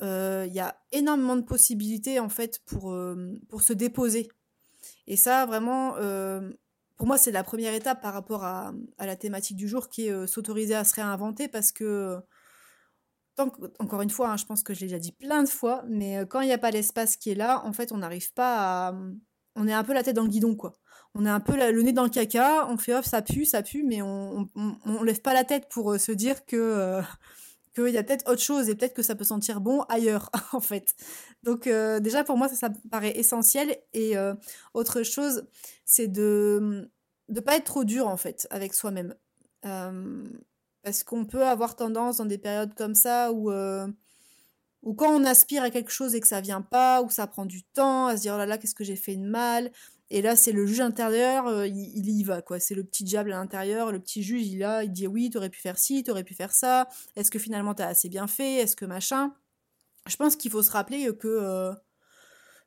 Il 0.02 0.52
y 0.52 0.60
a 0.60 0.78
énormément 0.92 1.38
de 1.38 1.44
possibilités 1.44 2.20
en 2.20 2.28
fait 2.28 2.60
pour 2.66 2.94
pour 3.48 3.62
se 3.62 3.72
déposer. 3.72 4.28
Et 5.08 5.16
ça, 5.16 5.46
vraiment, 5.46 5.96
pour 6.98 7.06
moi, 7.06 7.18
c'est 7.18 7.32
la 7.32 7.44
première 7.44 7.74
étape 7.74 8.02
par 8.02 8.14
rapport 8.14 8.44
à, 8.44 8.74
la 9.00 9.16
thématique 9.16 9.56
du 9.56 9.68
jour 9.68 9.90
qui 9.90 10.08
est 10.08 10.12
euh, 10.12 10.26
s'autoriser 10.26 10.76
à 10.76 10.84
se 10.84 10.96
réinventer 10.96 11.48
parce 11.48 11.72
que, 11.72 12.18
encore 13.38 14.02
une 14.02 14.10
fois, 14.10 14.32
hein, 14.32 14.38
je 14.38 14.46
pense 14.46 14.64
que 14.64 14.74
je 14.74 14.82
l'ai 14.82 14.88
déjà 14.88 14.98
dit 14.98 15.12
plein 15.12 15.44
de 15.44 15.48
fois, 15.48 15.84
mais 15.88 16.18
euh, 16.18 16.26
quand 16.26 16.42
il 16.42 16.48
n'y 16.48 16.54
a 16.54 16.58
pas 16.58 16.72
l'espace 16.72 17.16
qui 17.16 17.30
est 17.30 17.36
là, 17.36 17.64
en 17.66 17.72
fait, 17.72 17.92
on 17.92 17.98
n'arrive 17.98 18.34
pas 18.34 18.90
à. 18.90 18.96
On 19.56 19.68
est 19.68 19.74
un 19.74 19.84
peu 19.84 19.94
la 19.94 20.04
tête 20.04 20.16
dans 20.16 20.24
le 20.24 20.30
guidon, 20.30 20.56
quoi. 20.56 20.74
On 21.14 21.26
est 21.26 21.30
un 21.30 21.40
peu 21.40 21.56
le 21.56 21.82
nez 21.82 21.94
dans 21.94 22.04
le 22.04 22.10
caca, 22.10 22.68
on 22.68 22.78
fait 22.78 22.94
off, 22.94 23.06
ça 23.06 23.22
pue, 23.22 23.46
ça 23.46 23.64
pue, 23.64 23.84
mais 23.84 24.02
on, 24.04 24.48
on, 24.56 25.04
lève 25.04 25.22
pas 25.22 25.34
la 25.34 25.44
tête 25.44 25.68
pour 25.70 25.94
euh, 25.94 25.98
se 25.98 26.12
dire 26.12 26.46
que. 26.46 27.02
Qu'il 27.78 27.94
y 27.94 27.98
a 27.98 28.04
peut-être 28.04 28.30
autre 28.30 28.42
chose 28.42 28.70
et 28.70 28.76
peut-être 28.76 28.94
que 28.94 29.02
ça 29.02 29.16
peut 29.16 29.24
sentir 29.24 29.62
bon 29.62 29.82
ailleurs 29.84 30.30
en 30.54 30.60
fait. 30.60 30.94
Donc 31.44 31.68
déjà 31.68 32.24
pour 32.24 32.38
moi 32.38 32.50
ça, 32.50 32.56
ça 32.56 32.70
paraît 32.92 33.18
essentiel 33.18 33.78
et 33.94 34.16
autre 34.74 35.04
chose 35.04 35.46
c'est 35.86 36.08
de 36.08 36.90
ne 37.30 37.40
pas 37.40 37.56
être 37.56 37.66
trop 37.66 37.84
dur 37.84 38.08
en 38.08 38.18
fait 38.18 38.48
avec 38.52 38.74
soi-même. 38.74 39.16
Euh, 39.66 40.24
parce 40.84 41.04
qu'on 41.04 41.26
peut 41.26 41.46
avoir 41.46 41.76
tendance 41.76 42.18
dans 42.18 42.26
des 42.26 42.38
périodes 42.38 42.74
comme 42.76 42.96
ça 42.96 43.30
euh, 43.32 43.88
où 44.84 44.94
quand 44.94 45.14
on 45.14 45.26
aspire 45.26 45.64
à 45.64 45.70
quelque 45.70 45.92
chose 45.92 46.16
et 46.16 46.22
que 46.22 46.28
ça 46.28 46.40
vient 46.40 46.62
pas, 46.62 47.02
ou 47.02 47.10
ça 47.10 47.28
prend 47.28 47.46
du 47.46 47.64
temps, 47.64 48.08
à 48.08 48.16
se 48.16 48.22
dire 48.22 48.34
oh 48.36 48.38
là 48.38 48.46
là, 48.46 48.58
qu'est-ce 48.58 48.76
que 48.76 48.84
j'ai 48.84 48.96
fait 48.96 49.16
de 49.16 49.28
mal. 49.28 49.72
Et 50.10 50.22
là, 50.22 50.36
c'est 50.36 50.54
le 50.54 50.66
juge 50.66 50.80
intérieur, 50.80 51.48
euh, 51.48 51.68
il, 51.68 52.10
y 52.10 52.24
va, 52.24 52.42
quoi. 52.42 52.60
C'est 52.60 52.76
le 52.76 52.84
petit 52.84 53.04
diable 53.04 53.34
à 53.34 53.38
l'intérieur, 53.38 53.92
le 53.92 54.00
petit 54.00 54.24
juge, 54.24 54.48
il 54.48 54.64
a, 54.64 54.84
il 54.84 54.92
dit 54.92 55.08
oui, 55.08 55.30
t'aurais 55.30 55.50
pu 55.50 55.60
faire 55.60 55.78
ci, 55.78 56.04
t'aurais 56.04 56.24
pu 56.24 56.34
faire 56.34 56.54
ça. 56.54 56.88
Est-ce 57.16 57.30
que 57.30 57.40
finalement 57.40 57.74
t'as 57.74 57.88
assez 57.88 58.10
bien 58.10 58.28
fait? 58.28 58.56
Est-ce 58.56 58.76
que 58.76 58.86
machin? 58.86 59.34
Je 60.08 60.16
pense 60.16 60.36
qu'il 60.38 60.52
faut 60.52 60.64
se 60.64 60.72
rappeler 60.72 61.10
que. 61.18 61.72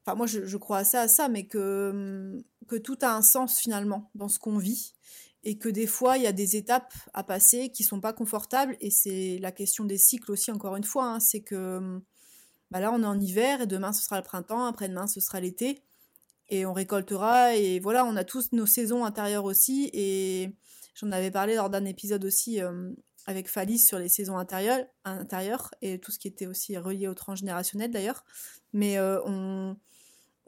Enfin, 0.05 0.17
moi, 0.17 0.27
je, 0.27 0.45
je, 0.47 0.57
crois 0.57 0.79
assez 0.79 0.97
à 0.97 1.09
ça, 1.09 1.29
mais 1.29 1.47
que 1.47 2.43
que 2.71 2.77
tout 2.77 2.99
a 3.03 3.13
un 3.15 3.23
sens 3.23 3.59
finalement 3.59 4.11
dans 4.15 4.29
ce 4.29 4.39
qu'on 4.39 4.57
vit 4.59 4.95
et 5.43 5.59
que 5.59 5.69
des 5.69 5.87
fois 5.87 6.19
il 6.19 6.23
y 6.23 6.27
a 6.27 6.33
des 6.33 6.57
étapes 6.57 6.95
à 7.15 7.25
passer 7.25 7.71
qui 7.71 7.83
sont 7.83 8.01
pas 8.01 8.13
confortables 8.13 8.77
et 8.81 8.91
c'est 8.91 9.39
la 9.41 9.53
question 9.53 9.85
des 9.85 9.99
cycles 9.99 10.31
aussi 10.31 10.51
encore 10.53 10.77
une 10.77 10.85
fois 10.85 11.07
hein, 11.07 11.21
c'est 11.21 11.41
que 11.41 12.01
bah 12.71 12.81
là 12.81 12.93
on 12.93 13.03
est 13.03 13.07
en 13.07 13.19
hiver 13.19 13.63
et 13.63 13.67
demain 13.67 13.93
ce 13.93 14.05
sera 14.05 14.19
le 14.19 14.23
printemps 14.23 14.67
après-demain 14.67 15.07
ce 15.07 15.21
sera 15.21 15.41
l'été 15.41 15.83
et 16.51 16.67
on 16.67 16.73
récoltera. 16.73 17.57
Et 17.57 17.81
voilà 17.81 18.05
on 18.05 18.17
a 18.17 18.25
tous 18.25 18.53
nos 18.53 18.67
saisons 18.67 19.05
intérieures 19.05 19.45
aussi. 19.45 19.91
Et 19.93 20.51
j'en 20.95 21.11
avais 21.13 21.31
parlé 21.31 21.55
lors 21.55 21.71
d'un 21.71 21.85
épisode 21.85 22.25
aussi 22.25 22.61
euh, 22.61 22.91
avec 23.27 23.49
Falis 23.49 23.79
sur 23.79 23.99
les 23.99 24.09
saisons 24.09 24.37
intérieures, 24.37 24.85
intérieures 25.05 25.71
et 25.83 25.99
tout 25.99 26.11
ce 26.11 26.19
qui 26.19 26.29
était 26.29 26.47
aussi 26.47 26.77
relié 26.77 27.09
au 27.09 27.15
transgénérationnel 27.15 27.91
d'ailleurs. 27.91 28.25
Mais 28.73 28.99
euh, 28.99 29.21
on 29.25 29.77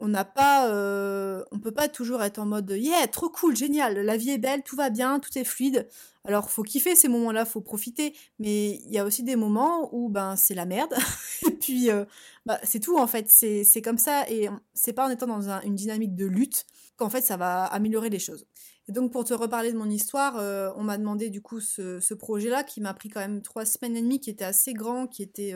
on 0.03 0.09
n'a 0.09 0.29
euh, 0.65 1.45
peut 1.63 1.71
pas 1.71 1.87
toujours 1.87 2.23
être 2.23 2.37
en 2.37 2.45
mode 2.45 2.71
yeah, 2.71 3.07
trop 3.07 3.29
cool, 3.29 3.55
génial, 3.55 3.97
la 3.99 4.17
vie 4.17 4.31
est 4.31 4.37
belle, 4.37 4.61
tout 4.61 4.75
va 4.75 4.89
bien, 4.89 5.21
tout 5.21 5.35
est 5.37 5.45
fluide. 5.45 5.87
Alors 6.25 6.49
faut 6.49 6.63
kiffer 6.63 6.93
ces 6.93 7.07
moments-là, 7.07 7.45
faut 7.45 7.61
profiter, 7.61 8.13
mais 8.37 8.81
il 8.85 8.91
y 8.91 8.99
a 8.99 9.05
aussi 9.05 9.23
des 9.23 9.37
moments 9.37 9.89
où 9.95 10.09
ben 10.09 10.35
c'est 10.35 10.55
la 10.55 10.65
merde. 10.65 10.93
et 11.47 11.51
puis 11.51 11.89
euh, 11.89 12.03
bah, 12.45 12.59
c'est 12.63 12.81
tout 12.81 12.97
en 12.97 13.07
fait, 13.07 13.29
c'est 13.29 13.81
comme 13.81 13.97
ça 13.97 14.29
et 14.29 14.49
c'est 14.73 14.91
pas 14.91 15.07
en 15.07 15.09
étant 15.09 15.27
dans 15.27 15.49
une 15.61 15.75
dynamique 15.75 16.15
de 16.15 16.25
lutte 16.25 16.65
qu'en 16.97 17.09
fait 17.09 17.21
ça 17.21 17.37
va 17.37 17.63
améliorer 17.63 18.09
les 18.09 18.19
choses. 18.19 18.45
Et 18.89 18.91
donc 18.91 19.13
pour 19.13 19.23
te 19.23 19.33
reparler 19.33 19.71
de 19.71 19.77
mon 19.77 19.89
histoire, 19.89 20.37
euh, 20.37 20.69
on 20.75 20.83
m'a 20.83 20.97
demandé 20.97 21.29
du 21.29 21.41
coup 21.41 21.61
ce, 21.61 22.01
ce 22.01 22.13
projet-là 22.13 22.65
qui 22.65 22.81
m'a 22.81 22.93
pris 22.93 23.07
quand 23.07 23.21
même 23.21 23.41
trois 23.41 23.63
semaines 23.63 23.95
et 23.95 24.01
demie, 24.01 24.19
qui 24.19 24.29
était 24.29 24.43
assez 24.43 24.73
grand, 24.73 25.07
qui 25.07 25.23
était 25.23 25.53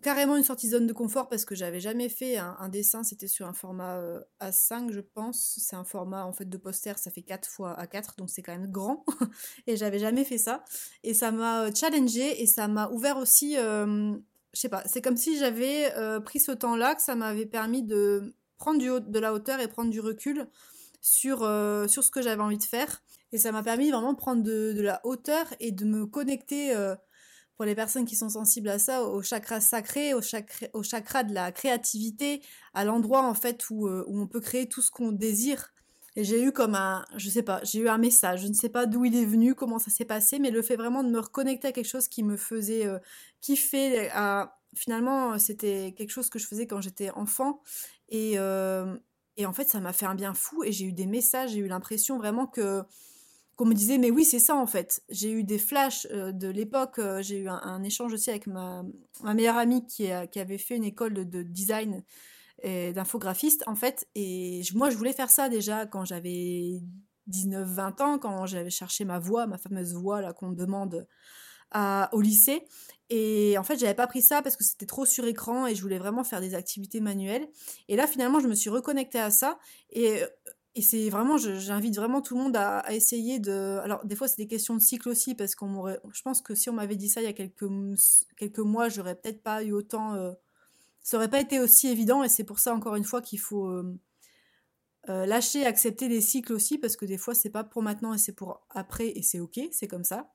carrément 0.00 0.36
une 0.36 0.42
sortie 0.42 0.68
zone 0.68 0.86
de 0.86 0.92
confort 0.92 1.28
parce 1.28 1.44
que 1.44 1.54
j'avais 1.54 1.80
jamais 1.80 2.08
fait 2.08 2.38
un, 2.38 2.68
dessin, 2.68 3.02
c'était 3.02 3.26
sur 3.26 3.46
un 3.46 3.52
format 3.52 3.96
euh, 3.96 4.20
A5 4.40 4.90
je 4.90 5.00
pense, 5.00 5.58
c'est 5.60 5.76
un 5.76 5.84
format 5.84 6.24
en 6.24 6.32
fait 6.32 6.48
de 6.48 6.56
poster, 6.56 6.98
ça 6.98 7.10
fait 7.10 7.22
4 7.22 7.46
fois 7.48 7.76
A4 7.78 8.16
donc 8.16 8.30
c'est 8.30 8.42
quand 8.42 8.52
même 8.52 8.70
grand. 8.70 9.04
Et 9.66 9.76
j'avais 9.76 9.98
jamais 9.98 10.24
fait 10.24 10.38
ça. 10.38 10.64
Et 11.02 11.12
ça 11.12 11.30
m'a 11.30 11.64
euh, 11.64 11.70
challengé 11.74 12.42
et 12.42 12.46
ça 12.46 12.68
m'a 12.68 12.88
ouvert 12.88 13.18
aussi 13.18 13.58
euh, 13.58 14.14
je 14.54 14.60
sais 14.60 14.68
pas, 14.68 14.82
c'est 14.86 15.02
comme 15.02 15.16
si 15.16 15.38
j'avais 15.38 15.90
pris 16.26 16.38
ce 16.38 16.52
temps-là 16.52 16.94
que 16.94 17.00
ça 17.00 17.14
m'avait 17.14 17.46
permis 17.46 17.82
de 17.82 18.34
prendre 18.58 18.78
du 18.78 18.90
haut, 18.90 19.00
de 19.00 19.18
la 19.18 19.32
hauteur 19.32 19.60
et 19.60 19.68
prendre 19.68 19.90
du 19.90 19.98
recul 19.98 20.46
sur, 21.00 21.38
sur 21.88 22.04
ce 22.04 22.10
que 22.10 22.20
j'avais 22.20 22.42
envie 22.42 22.58
de 22.58 22.62
faire. 22.64 23.02
Et 23.32 23.38
ça 23.38 23.50
m'a 23.50 23.62
permis 23.62 23.90
vraiment 23.90 24.12
de 24.12 24.18
prendre 24.18 24.42
de, 24.42 24.74
de, 24.74 24.82
la 24.82 25.00
hauteur 25.06 25.46
et 25.58 25.72
de 25.72 25.86
me 25.86 26.04
connecter 26.04 26.74
pour 27.56 27.64
les 27.64 27.74
personnes 27.74 28.04
qui 28.04 28.16
sont 28.16 28.30
sensibles 28.30 28.68
à 28.68 28.78
ça, 28.78 29.04
au 29.04 29.22
chakra 29.22 29.60
sacré, 29.60 30.14
au 30.14 30.20
chakra, 30.22 31.22
de 31.24 31.34
la 31.34 31.52
créativité, 31.52 32.42
à 32.74 32.84
l'endroit 32.84 33.22
en 33.22 33.34
fait 33.34 33.68
où, 33.70 33.86
euh, 33.86 34.04
où 34.08 34.20
on 34.20 34.26
peut 34.26 34.40
créer 34.40 34.68
tout 34.68 34.82
ce 34.82 34.90
qu'on 34.90 35.12
désire. 35.12 35.72
Et 36.14 36.24
j'ai 36.24 36.42
eu 36.42 36.52
comme 36.52 36.74
un, 36.74 37.04
je 37.16 37.30
sais 37.30 37.42
pas, 37.42 37.60
j'ai 37.64 37.78
eu 37.80 37.88
un 37.88 37.96
message, 37.96 38.42
je 38.42 38.48
ne 38.48 38.52
sais 38.52 38.68
pas 38.68 38.84
d'où 38.84 39.04
il 39.06 39.16
est 39.16 39.24
venu, 39.24 39.54
comment 39.54 39.78
ça 39.78 39.90
s'est 39.90 40.04
passé, 40.04 40.38
mais 40.38 40.50
le 40.50 40.60
fait 40.60 40.76
vraiment 40.76 41.02
de 41.02 41.08
me 41.08 41.18
reconnecter 41.18 41.68
à 41.68 41.72
quelque 41.72 41.88
chose 41.88 42.08
qui 42.08 42.22
me 42.22 42.36
faisait 42.36 42.86
euh, 42.86 42.98
kiffer, 43.40 44.10
finalement 44.74 45.38
c'était 45.38 45.94
quelque 45.96 46.10
chose 46.10 46.28
que 46.28 46.38
je 46.38 46.46
faisais 46.46 46.66
quand 46.66 46.82
j'étais 46.82 47.10
enfant, 47.12 47.62
euh, 48.12 48.94
et 49.38 49.46
en 49.46 49.54
fait 49.54 49.68
ça 49.70 49.80
m'a 49.80 49.94
fait 49.94 50.04
un 50.04 50.14
bien 50.14 50.34
fou, 50.34 50.64
et 50.64 50.72
j'ai 50.72 50.84
eu 50.84 50.92
des 50.92 51.06
messages, 51.06 51.52
j'ai 51.52 51.60
eu 51.60 51.68
l'impression 51.68 52.18
vraiment 52.18 52.46
que 52.46 52.82
qu'on 53.56 53.66
me 53.66 53.74
disait 53.74 53.98
mais 53.98 54.10
oui 54.10 54.24
c'est 54.24 54.38
ça 54.38 54.56
en 54.56 54.66
fait. 54.66 55.02
J'ai 55.08 55.30
eu 55.30 55.44
des 55.44 55.58
flashs 55.58 56.06
euh, 56.10 56.32
de 56.32 56.48
l'époque, 56.48 56.98
euh, 56.98 57.22
j'ai 57.22 57.38
eu 57.38 57.48
un, 57.48 57.82
échange 57.82 58.12
aussi 58.12 58.30
avec 58.30 58.46
ma, 58.46 58.84
meilleure 59.22 59.56
amie 59.56 59.86
qui, 59.86 60.10
avait 60.10 60.58
fait 60.58 60.76
une 60.76 60.84
école 60.84 61.28
de, 61.28 61.42
design 61.42 62.04
et 62.62 62.92
d'infographiste 62.92 63.64
en 63.66 63.74
fait. 63.74 64.08
Et 64.14 64.62
moi 64.74 64.90
je 64.90 64.96
voulais 64.96 65.12
faire 65.12 65.30
ça 65.30 65.48
déjà 65.48 65.86
quand 65.86 66.04
j'avais 66.04 66.80
19-20 67.30 68.02
ans, 68.02 68.18
quand 68.18 68.46
j'avais 68.46 68.70
cherché 68.70 69.04
ma 69.04 69.18
voix, 69.18 69.46
ma 69.46 69.58
fameuse 69.58 69.94
voix 69.94 70.32
qu'on 70.32 70.52
demande 70.52 71.06
au 72.12 72.20
lycée. 72.20 72.64
Et 73.10 73.58
en 73.58 73.62
fait 73.62 73.78
j'avais 73.78 73.94
pas 73.94 74.06
pris 74.06 74.22
ça 74.22 74.40
parce 74.40 74.56
que 74.56 74.64
c'était 74.64 74.86
trop 74.86 75.04
sur 75.04 75.26
écran 75.26 75.66
et 75.66 75.74
je 75.74 75.82
voulais 75.82 75.98
vraiment 75.98 76.24
faire 76.24 76.40
des 76.40 76.54
activités 76.54 77.00
manuelles. 77.00 77.46
Et 77.88 77.96
là 77.96 78.06
finalement 78.06 78.40
je 78.40 78.48
me 78.48 78.54
suis 78.54 78.70
reconnectée 78.70 79.20
à 79.20 79.30
ça. 79.30 79.58
Et 79.90 80.22
et 80.74 80.80
c'est 80.80 81.10
vraiment, 81.10 81.36
j'invite 81.36 81.96
vraiment 81.96 82.22
tout 82.22 82.34
le 82.34 82.44
monde 82.44 82.56
à, 82.56 82.82
essayer 82.94 83.38
de. 83.38 83.78
Alors, 83.82 84.04
des 84.06 84.16
fois, 84.16 84.26
c'est 84.26 84.38
des 84.38 84.46
questions 84.46 84.74
de 84.74 84.80
cycle 84.80 85.08
aussi, 85.10 85.34
parce 85.34 85.54
qu'on 85.54 85.66
m'aurait. 85.66 86.00
Je 86.14 86.22
pense 86.22 86.40
que 86.40 86.54
si 86.54 86.70
on 86.70 86.72
m'avait 86.72 86.96
dit 86.96 87.10
ça 87.10 87.20
il 87.20 87.24
y 87.24 87.26
a 87.26 87.34
quelques, 87.34 87.68
quelques 88.38 88.58
mois, 88.58 88.88
j'aurais 88.88 89.14
peut-être 89.14 89.42
pas 89.42 89.62
eu 89.62 89.72
autant. 89.72 90.14
Euh, 90.14 90.32
ça 91.02 91.18
aurait 91.18 91.28
pas 91.28 91.40
été 91.40 91.60
aussi 91.60 91.88
évident, 91.88 92.22
et 92.22 92.28
c'est 92.28 92.44
pour 92.44 92.58
ça, 92.58 92.74
encore 92.74 92.96
une 92.96 93.04
fois, 93.04 93.20
qu'il 93.20 93.38
faut 93.38 93.66
euh, 93.66 93.98
euh, 95.10 95.26
lâcher, 95.26 95.66
accepter 95.66 96.08
les 96.08 96.22
cycles 96.22 96.54
aussi, 96.54 96.78
parce 96.78 96.96
que 96.96 97.04
des 97.04 97.18
fois, 97.18 97.34
c'est 97.34 97.50
pas 97.50 97.64
pour 97.64 97.82
maintenant 97.82 98.14
et 98.14 98.18
c'est 98.18 98.32
pour 98.32 98.62
après, 98.70 99.08
et 99.08 99.22
c'est 99.22 99.40
ok, 99.40 99.60
c'est 99.72 99.88
comme 99.88 100.04
ça. 100.04 100.32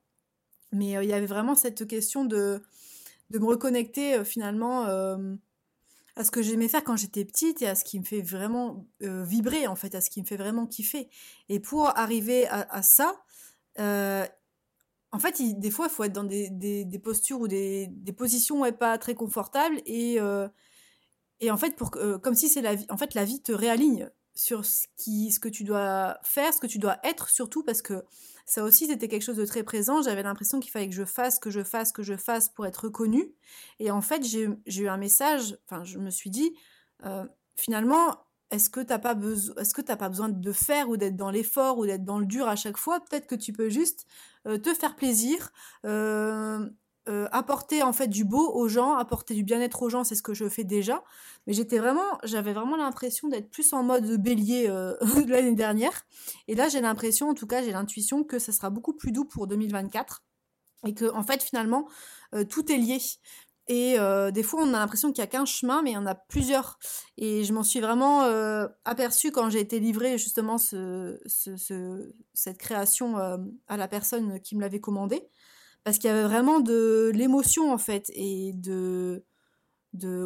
Mais 0.70 0.90
il 1.02 1.08
y 1.08 1.14
avait 1.14 1.26
vraiment 1.26 1.54
cette 1.56 1.86
question 1.88 2.24
de, 2.24 2.62
de 3.30 3.38
me 3.38 3.46
reconnecter 3.46 4.22
finalement 4.24 4.86
à 6.18 6.24
ce 6.24 6.32
que 6.32 6.42
j'aimais 6.42 6.66
faire 6.66 6.82
quand 6.82 6.96
j'étais 6.96 7.24
petite 7.24 7.62
et 7.62 7.68
à 7.68 7.76
ce 7.76 7.84
qui 7.84 8.00
me 8.00 8.04
fait 8.04 8.22
vraiment 8.22 8.88
euh, 9.02 9.22
vibrer, 9.22 9.68
en 9.68 9.76
fait, 9.76 9.94
à 9.94 10.00
ce 10.00 10.10
qui 10.10 10.20
me 10.20 10.26
fait 10.26 10.36
vraiment 10.36 10.66
kiffer. 10.66 11.08
Et 11.48 11.60
pour 11.60 11.96
arriver 11.96 12.48
à, 12.48 12.82
ça, 12.82 13.22
euh, 13.78 14.26
en 15.12 15.20
fait, 15.20 15.40
des 15.40 15.70
fois, 15.70 15.86
il 15.86 15.92
faut 15.92 16.02
être 16.02 16.12
dans 16.12 16.24
des, 16.24 17.00
postures 17.02 17.40
ou 17.40 17.46
des, 17.46 17.86
des 17.86 18.12
positions 18.12 18.60
ouais, 18.60 18.72
pas 18.72 18.98
très 18.98 19.14
confortables 19.14 19.80
et, 19.86 20.20
euh, 20.20 20.48
et 21.38 21.52
en 21.52 21.56
fait, 21.56 21.76
pour, 21.76 21.92
comme 21.92 22.34
si 22.34 22.48
c'est 22.48 22.62
la 22.62 22.74
vie, 22.74 22.86
en 22.90 22.96
fait, 22.96 23.14
la 23.14 23.24
vie 23.24 23.40
te 23.40 23.52
réaligne 23.52 24.10
sur 24.38 24.64
ce, 24.64 24.86
qui, 24.96 25.32
ce 25.32 25.40
que 25.40 25.48
tu 25.48 25.64
dois 25.64 26.16
faire, 26.22 26.54
ce 26.54 26.60
que 26.60 26.68
tu 26.68 26.78
dois 26.78 26.98
être, 27.02 27.28
surtout 27.28 27.64
parce 27.64 27.82
que 27.82 28.04
ça 28.46 28.62
aussi, 28.62 28.86
c'était 28.86 29.08
quelque 29.08 29.24
chose 29.24 29.36
de 29.36 29.44
très 29.44 29.64
présent. 29.64 30.00
J'avais 30.00 30.22
l'impression 30.22 30.60
qu'il 30.60 30.70
fallait 30.70 30.88
que 30.88 30.94
je 30.94 31.04
fasse, 31.04 31.40
que 31.40 31.50
je 31.50 31.64
fasse, 31.64 31.90
que 31.90 32.04
je 32.04 32.16
fasse 32.16 32.48
pour 32.48 32.64
être 32.64 32.84
reconnue. 32.84 33.32
Et 33.80 33.90
en 33.90 34.00
fait, 34.00 34.24
j'ai 34.24 34.48
eu 34.80 34.88
un 34.88 34.96
message, 34.96 35.58
enfin, 35.64 35.82
je 35.82 35.98
me 35.98 36.08
suis 36.08 36.30
dit, 36.30 36.54
euh, 37.04 37.26
finalement, 37.56 38.16
est-ce 38.52 38.70
que 38.70 38.78
t'as 38.80 39.00
pas 39.00 39.14
besoin, 39.14 39.56
est-ce 39.56 39.74
que 39.74 39.82
t'as 39.82 39.96
pas 39.96 40.08
besoin 40.08 40.28
de 40.28 40.52
faire 40.52 40.88
ou 40.88 40.96
d'être 40.96 41.16
dans 41.16 41.32
l'effort 41.32 41.76
ou 41.78 41.86
d'être 41.86 42.04
dans 42.04 42.20
le 42.20 42.26
dur 42.26 42.46
à 42.46 42.54
chaque 42.54 42.76
fois? 42.76 43.00
Peut-être 43.00 43.26
que 43.26 43.34
tu 43.34 43.52
peux 43.52 43.70
juste 43.70 44.06
euh, 44.46 44.56
te 44.56 44.72
faire 44.72 44.94
plaisir, 44.94 45.50
euh, 45.84 46.70
euh, 47.08 47.26
apporter 47.32 47.82
en 47.82 47.94
fait 47.94 48.08
du 48.08 48.24
beau 48.24 48.52
aux 48.52 48.68
gens, 48.68 48.94
apporter 48.94 49.34
du 49.34 49.42
bien-être 49.42 49.82
aux 49.82 49.88
gens, 49.88 50.04
c'est 50.04 50.14
ce 50.14 50.22
que 50.22 50.34
je 50.34 50.46
fais 50.48 50.64
déjà. 50.64 51.02
Mais 51.46 51.54
j'étais 51.54 51.78
vraiment, 51.78 52.18
j'avais 52.22 52.52
vraiment 52.52 52.76
l'impression 52.76 53.28
d'être 53.28 53.50
plus 53.50 53.72
en 53.72 53.82
mode 53.82 54.20
bélier 54.20 54.66
euh, 54.68 54.94
l'année 55.26 55.54
dernière. 55.54 56.06
Et 56.48 56.54
là, 56.54 56.68
j'ai 56.68 56.82
l'impression, 56.82 57.30
en 57.30 57.34
tout 57.34 57.46
cas, 57.46 57.62
j'ai 57.62 57.72
l'intuition 57.72 58.24
que 58.24 58.38
ça 58.38 58.52
sera 58.52 58.68
beaucoup 58.68 58.92
plus 58.92 59.10
doux 59.10 59.24
pour 59.24 59.46
2024 59.46 60.22
et 60.86 60.94
que 60.94 61.10
en 61.12 61.22
fait, 61.22 61.42
finalement, 61.42 61.88
euh, 62.34 62.44
tout 62.44 62.70
est 62.70 62.76
lié. 62.76 62.98
Et 63.70 63.98
des 64.32 64.42
fois, 64.42 64.62
on 64.62 64.72
a 64.72 64.78
l'impression 64.78 65.12
qu'il 65.12 65.20
n'y 65.20 65.28
a 65.28 65.30
qu'un 65.30 65.44
chemin, 65.44 65.82
mais 65.82 65.90
il 65.90 65.94
y 65.94 65.98
en 65.98 66.06
a 66.06 66.14
plusieurs. 66.14 66.78
Et 67.18 67.44
je 67.44 67.52
m'en 67.52 67.62
suis 67.62 67.80
vraiment 67.80 68.22
aperçue 68.86 69.30
quand 69.30 69.50
j'ai 69.50 69.60
été 69.60 69.78
livrée 69.78 70.16
justement 70.16 70.56
ce, 70.56 71.20
cette 72.32 72.56
création 72.56 73.18
à 73.18 73.76
la 73.76 73.88
personne 73.88 74.40
qui 74.40 74.56
me 74.56 74.62
l'avait 74.62 74.80
commandée 74.80 75.28
parce 75.88 75.96
qu'il 75.96 76.10
y 76.10 76.12
avait 76.12 76.28
vraiment 76.28 76.60
de 76.60 77.10
l'émotion 77.14 77.72
en 77.72 77.78
fait 77.78 78.10
et 78.14 78.52
de 78.52 79.24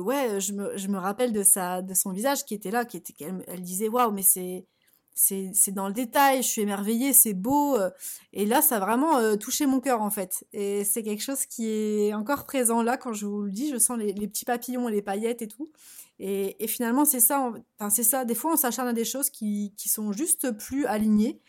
ouais 0.01 0.41
je 0.41 0.55
me, 0.55 0.77
je 0.77 0.89
me 0.89 0.99
rappelle 0.99 1.33
de 1.33 1.45
sa 1.45 1.83
de 1.83 1.95
son 1.95 2.11
visage 2.11 2.45
qui 2.45 2.55
était 2.55 2.73
là 2.73 2.85
qui 2.85 2.97
était 2.97 3.15
elle, 3.47 3.63
disait 3.63 3.89
waouh 3.89 4.11
mais 4.11 4.23
c'est 4.23 4.67
c'est 5.15 5.71
dans 5.71 5.87
le 5.87 5.93
détail 5.93 6.43
je 6.43 6.49
suis 6.49 6.63
émerveillée 6.63 7.13
c'est 7.13 7.33
beau 7.33 7.77
euh. 7.77 7.91
et 8.33 8.45
là 8.45 8.61
ça 8.61 8.79
a 8.79 8.81
vraiment 8.81 9.19
euh, 9.19 9.37
touché 9.37 9.67
mon 9.67 9.79
cœur 9.79 10.03
en 10.03 10.11
fait. 10.11 10.45
Et 10.53 10.83
c'est 10.83 11.05
quelque 11.05 11.23
chose 11.23 11.47
qui 11.47 11.69
est 11.69 12.13
encore 12.13 12.43
présent 12.43 12.83
là 12.83 12.97
quand 12.97 13.13
je 13.13 13.25
vous 13.25 13.43
le 13.43 13.53
dis 13.53 13.71
je 13.71 13.79
sens 13.79 13.97
les, 13.97 14.13
petits 14.27 14.45
papillons 14.45 14.89
et 14.89 14.93
les 14.93 15.03
paillettes 15.03 15.43
et 15.43 15.49
tout. 15.49 15.71
Et, 16.19 16.57
et 16.59 16.67
finalement 16.67 17.05
c'est 17.05 17.21
ça 17.21 17.53
enfin 17.79 17.89
c'est 17.89 18.03
ça. 18.03 18.25
Des 18.25 18.35
fois 18.35 18.55
on 18.55 18.57
s'acharne 18.57 18.89
à 18.89 18.95
des 18.95 19.05
choses 19.05 19.31
qui 19.31 19.75
qui 19.77 19.89
sont 19.89 20.11
juste 20.11 20.51
plus 20.59 20.87
alignées. 20.87 21.41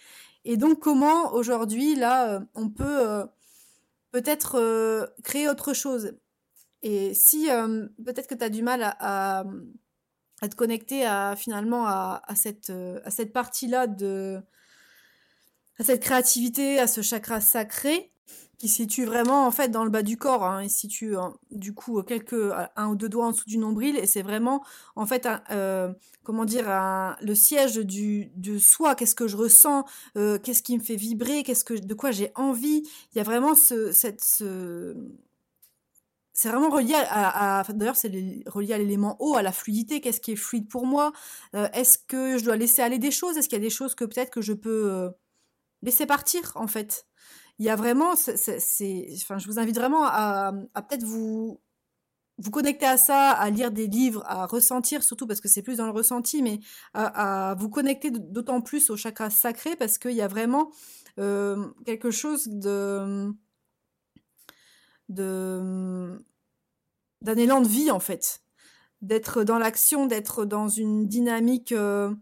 Et 0.46 0.56
donc 0.56 0.80
comment 0.80 1.34
aujourd'hui 1.34 1.96
là 1.96 2.36
euh, 2.36 2.40
on 2.54 2.70
peut 2.70 3.26
peut-être 4.14 4.60
euh, 4.60 5.08
créer 5.24 5.50
autre 5.50 5.74
chose. 5.74 6.14
Et 6.84 7.14
si 7.14 7.50
euh, 7.50 7.88
peut-être 8.06 8.28
que 8.28 8.36
tu 8.36 8.44
as 8.44 8.50
du 8.50 8.62
mal 8.62 8.96
à, 9.00 9.44
te 10.42 10.56
connecter 10.56 11.06
à, 11.06 11.36
finalement 11.36 11.88
à, 11.88 12.22
à 12.26 12.36
cette, 12.36 12.70
euh, 12.70 13.02
à 13.04 13.12
cette 13.12 13.34
partie-là 13.34 13.88
de 13.88 14.42
à 15.80 15.84
cette 15.84 16.04
créativité, 16.04 16.80
à 16.80 16.86
ce 16.86 17.02
chakra 17.02 17.42
sacré 17.42 18.13
qui 18.58 18.70
situe 18.70 19.04
vraiment 19.06 19.46
en 19.46 19.52
fait 19.52 19.70
dans 19.70 19.84
le 19.84 19.90
bas 19.90 20.04
du 20.04 20.18
corps. 20.18 20.46
Hein, 20.46 20.64
il 20.64 20.70
situe 20.70 21.18
hein, 21.18 21.34
du 21.52 21.74
coup 21.74 22.02
quelques 22.04 22.52
un 22.76 22.88
ou 22.88 22.96
deux 22.96 23.10
doigts 23.10 23.26
en 23.26 23.32
dessous 23.32 23.46
du 23.46 23.58
nombril 23.58 23.98
et 23.98 24.06
c'est 24.06 24.22
vraiment 24.22 24.64
en 24.96 25.06
fait 25.06 25.28
un, 25.28 25.96
comment 26.24 26.46
dire 26.46 26.66
le 27.22 27.36
siège 27.36 27.76
du 27.78 28.32
de 28.36 28.58
soi. 28.58 28.96
Qu'est-ce 28.96 29.16
que 29.16 29.28
je 29.28 29.36
ressens 29.38 29.86
euh, 30.18 30.40
Qu'est-ce 30.40 30.64
qui 30.64 30.78
me 30.78 30.84
fait 30.84 30.96
vibrer 30.96 31.44
Qu'est-ce 31.44 31.66
que 31.66 31.74
de 31.74 31.94
quoi 31.94 32.12
j'ai 32.12 32.32
envie 32.36 32.84
Il 33.14 33.18
y 33.18 33.20
a 33.20 33.24
vraiment 33.24 33.56
ce 33.56 33.92
cette 33.92 34.24
ce 34.24 34.96
c'est 36.36 36.50
vraiment 36.50 36.70
relié 36.70 36.96
à, 36.96 37.64
d'ailleurs 37.70 37.96
c'est 37.96 38.12
relié 38.48 38.74
à 38.74 38.78
l'élément 38.78 39.18
eau, 39.20 39.36
à 39.36 39.44
la 39.44 39.52
fluidité. 39.52 40.02
Qu'est-ce 40.02 40.20
qui 40.20 40.32
est 40.32 40.36
fluide 40.36 40.68
pour 40.68 40.88
moi 40.88 41.12
euh, 41.56 41.68
Est-ce 41.74 42.00
que 42.00 42.38
je 42.38 42.44
dois 42.44 42.58
laisser 42.58 42.82
aller 42.82 42.98
des 42.98 43.12
choses? 43.12 43.38
Est-ce 43.38 43.48
qu'il 43.48 43.58
y 43.58 43.62
a 43.62 43.64
des 43.64 43.70
choses 43.70 43.94
que 43.94 44.04
peut-être 44.06 44.32
que 44.32 44.42
je 44.42 44.54
peux 44.54 44.92
euh, 44.92 45.10
laisser 45.84 46.06
partir 46.08 46.52
en 46.56 46.68
fait? 46.68 47.06
Il 47.60 47.66
y 47.66 47.70
a 47.70 47.76
vraiment, 47.76 48.12
enfin, 48.12 49.38
je 49.38 49.46
vous 49.48 49.60
invite 49.60 49.76
vraiment 49.76 50.04
à, 50.06 50.54
peut-être 50.76 51.04
vous 51.04 51.62
vous 52.40 52.52
connecter 52.52 52.86
à 52.88 52.98
ça, 52.98 53.32
à 53.32 53.50
lire 53.52 53.72
des 53.72 53.88
livres, 53.88 54.24
à 54.26 54.48
ressentir 54.48 55.04
surtout 55.04 55.28
parce 55.28 55.40
que 55.40 55.48
c'est 55.48 55.62
plus 55.62 55.78
dans 55.78 55.86
le 55.86 55.92
ressenti, 55.92 56.42
mais 56.42 56.60
à, 56.94 57.56
vous 57.60 57.70
connecter 57.70 58.12
d'autant 58.12 58.62
plus 58.62 58.90
au 58.90 58.98
chakra 58.98 59.30
sacré 59.30 59.76
parce 59.76 59.98
qu'il 59.98 60.14
y 60.14 60.22
a 60.22 60.28
vraiment 60.28 60.72
euh, 61.20 61.68
quelque 61.86 62.12
chose 62.12 62.48
de 62.48 63.32
de 65.10 66.18
d'un 67.22 67.38
élan 67.38 67.62
de 67.62 67.68
vie 67.68 67.92
en 67.92 68.00
fait, 68.00 68.42
d'être 69.02 69.44
dans 69.44 69.58
l'action, 69.60 70.08
d'être 70.08 70.46
dans 70.46 70.68
une 70.70 71.08
dynamique 71.08 71.72
euh, 71.72 72.14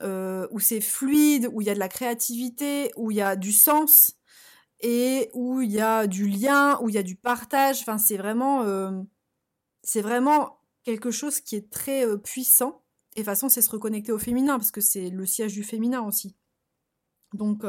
euh, 0.00 0.46
où 0.50 0.60
c'est 0.60 0.80
fluide, 0.80 1.48
où 1.52 1.60
il 1.60 1.66
y 1.66 1.70
a 1.70 1.74
de 1.74 1.78
la 1.78 1.88
créativité, 1.88 2.92
où 2.96 3.10
il 3.10 3.16
y 3.18 3.22
a 3.22 3.36
du 3.36 3.52
sens 3.52 4.15
et 4.80 5.30
où 5.34 5.60
il 5.60 5.70
y 5.70 5.80
a 5.80 6.06
du 6.06 6.28
lien, 6.28 6.78
où 6.80 6.88
il 6.88 6.94
y 6.94 6.98
a 6.98 7.02
du 7.02 7.16
partage. 7.16 7.80
Enfin, 7.80 7.98
c'est 7.98 8.16
vraiment, 8.16 8.62
euh, 8.64 8.90
vraiment 9.96 10.58
quelque 10.84 11.10
chose 11.10 11.40
qui 11.40 11.56
est 11.56 11.70
très 11.70 12.06
puissant. 12.18 12.82
Et 13.14 13.20
de 13.20 13.24
toute 13.24 13.26
façon, 13.26 13.48
c'est 13.48 13.62
se 13.62 13.70
reconnecter 13.70 14.12
au 14.12 14.18
féminin 14.18 14.58
parce 14.58 14.70
que 14.70 14.80
c'est 14.80 15.08
le 15.08 15.24
siège 15.26 15.54
du 15.54 15.64
féminin 15.64 16.02
aussi. 16.02 16.36
Donc, 17.32 17.64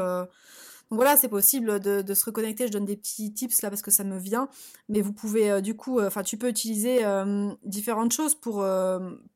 donc 0.90 0.96
voilà, 0.96 1.18
c'est 1.18 1.28
possible 1.28 1.80
de, 1.80 2.14
se 2.14 2.24
reconnecter. 2.24 2.66
Je 2.66 2.72
donne 2.72 2.86
des 2.86 2.96
petits 2.96 3.32
tips 3.34 3.60
là 3.60 3.68
parce 3.68 3.82
que 3.82 3.90
ça 3.90 4.04
me 4.04 4.18
vient. 4.18 4.48
Mais 4.88 5.02
vous 5.02 5.12
pouvez 5.12 5.50
euh, 5.50 5.60
du 5.60 5.76
coup, 5.76 5.98
euh, 5.98 6.06
enfin, 6.06 6.22
tu 6.22 6.38
peux 6.38 6.48
utiliser 6.48 7.04
euh, 7.04 7.50
différentes 7.64 8.12
choses 8.12 8.34
pour, 8.34 8.66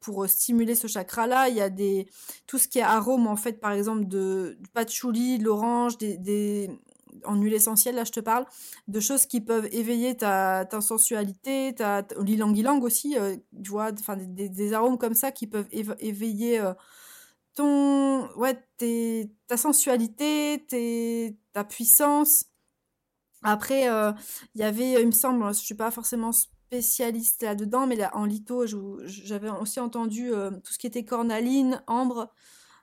pour 0.00 0.28
stimuler 0.28 0.74
ce 0.74 0.86
chakra-là. 0.86 1.48
Il 1.48 1.56
y 1.56 1.60
a 1.60 1.68
des 1.68 2.06
tout 2.46 2.58
ce 2.58 2.68
qui 2.68 2.78
est 2.78 2.82
arôme 2.82 3.26
en 3.26 3.36
fait, 3.36 3.60
par 3.60 3.72
exemple 3.72 4.06
de 4.06 4.58
patchouli, 4.72 5.38
de 5.38 5.44
l'orange, 5.44 5.98
des, 5.98 6.70
en 7.24 7.36
huile 7.36 7.54
essentielle, 7.54 7.94
là 7.94 8.04
je 8.04 8.12
te 8.12 8.20
parle, 8.20 8.46
de 8.88 9.00
choses 9.00 9.26
qui 9.26 9.40
peuvent 9.40 9.68
éveiller 9.72 10.16
ta, 10.16 10.64
ta 10.64 10.80
sensualité, 10.80 11.74
ta, 11.74 12.06
l'ilang-ilang 12.18 12.82
aussi, 12.82 13.16
tu 13.62 13.70
vois, 13.70 13.90
enfin 13.92 14.16
des, 14.16 14.72
arômes 14.72 14.98
comme 14.98 15.14
ça 15.14 15.32
qui 15.32 15.46
peuvent 15.46 15.68
éveiller 15.70 16.62
ton, 17.54 18.28
ouais, 18.36 18.58
ta 19.46 19.56
sensualité, 19.56 20.66
ta 21.52 21.64
puissance. 21.64 22.46
Après, 23.42 23.88
euh, 23.88 24.12
il 24.54 24.60
y 24.60 24.64
avait, 24.64 25.00
il 25.00 25.06
me 25.06 25.12
semble, 25.12 25.46
je 25.48 25.60
suis 25.60 25.74
pas 25.74 25.90
forcément 25.90 26.32
spécialiste 26.32 27.42
là-dedans, 27.42 27.86
mais 27.86 27.96
là, 27.96 28.10
en 28.16 28.24
litho, 28.24 28.64
j'avais 29.04 29.50
aussi 29.50 29.80
entendu 29.80 30.32
euh, 30.32 30.50
tout 30.50 30.72
ce 30.72 30.78
qui 30.78 30.86
était 30.86 31.04
cornaline, 31.04 31.82
ambre. 31.86 32.32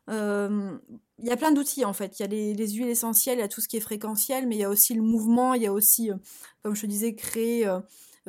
Euh, 0.09 0.77
il 1.19 1.27
y 1.27 1.31
a 1.31 1.37
plein 1.37 1.51
d'outils 1.51 1.85
en 1.85 1.93
fait. 1.93 2.19
Il 2.19 2.23
y 2.23 2.25
a 2.25 2.27
les, 2.27 2.53
les, 2.53 2.69
huiles 2.69 2.87
essentielles, 2.89 3.37
il 3.37 3.41
y 3.41 3.43
a 3.43 3.47
tout 3.47 3.61
ce 3.61 3.67
qui 3.67 3.77
est 3.77 3.81
fréquentiel, 3.81 4.47
mais 4.47 4.55
il 4.55 4.59
y 4.59 4.63
a 4.63 4.69
aussi 4.69 4.93
le 4.93 5.01
mouvement, 5.01 5.53
il 5.53 5.61
y 5.61 5.67
a 5.67 5.73
aussi, 5.73 6.09
comme 6.63 6.75
je 6.75 6.81
te 6.81 6.87
disais, 6.87 7.15
créer 7.15 7.67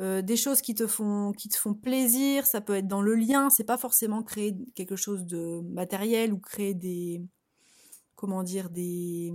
euh, 0.01 0.21
des 0.23 0.35
choses 0.35 0.61
qui 0.61 0.73
te 0.73 0.87
font 0.87 1.33
plaisir, 1.79 2.47
ça 2.47 2.59
peut 2.59 2.75
être 2.75 2.87
dans 2.87 3.01
le 3.03 3.13
lien, 3.13 3.49
c'est 3.51 3.63
pas 3.63 3.77
forcément 3.77 4.23
créer 4.23 4.55
quelque 4.73 4.95
chose 4.95 5.25
de 5.25 5.61
matériel 5.61 6.33
ou 6.33 6.39
créer 6.39 6.73
des 6.73 7.21
comment 8.15 8.43
dire 8.43 8.69
des 8.69 9.31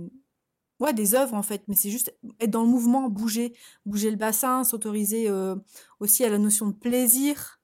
ouais 0.79 0.93
des 0.93 1.15
œuvres 1.15 1.35
en 1.35 1.43
fait, 1.43 1.63
mais 1.67 1.75
c'est 1.75 1.89
juste 1.89 2.13
être 2.41 2.51
dans 2.51 2.63
le 2.63 2.69
mouvement, 2.69 3.09
bouger, 3.09 3.53
bouger 3.85 4.11
le 4.11 4.17
bassin, 4.17 4.63
s'autoriser 4.65 5.29
euh, 5.29 5.55
aussi 5.99 6.25
à 6.25 6.29
la 6.29 6.37
notion 6.37 6.67
de 6.67 6.73
plaisir. 6.73 7.56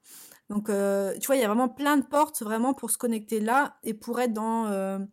Donc 0.50 0.69
euh, 0.69 1.17
tu 1.19 1.27
vois, 1.27 1.35
il 1.35 1.41
y 1.41 1.45
a 1.45 1.47
vraiment 1.47 1.69
plein 1.69 1.97
de 1.97 2.05
portes 2.05 2.43
vraiment 2.43 2.73
pour 2.73 2.91
se 2.91 2.97
connecter 2.97 3.39
là 3.39 3.77
et 3.83 3.93
pour 3.93 4.19
être 4.19 4.33
dans 4.33 5.07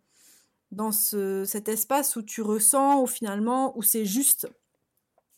dans 0.70 0.92
ce, 0.92 1.44
cet 1.44 1.68
espace 1.68 2.16
où 2.16 2.22
tu 2.22 2.42
ressens, 2.42 3.02
ou 3.02 3.06
finalement, 3.06 3.76
où 3.76 3.82
c'est 3.82 4.04
juste 4.04 4.49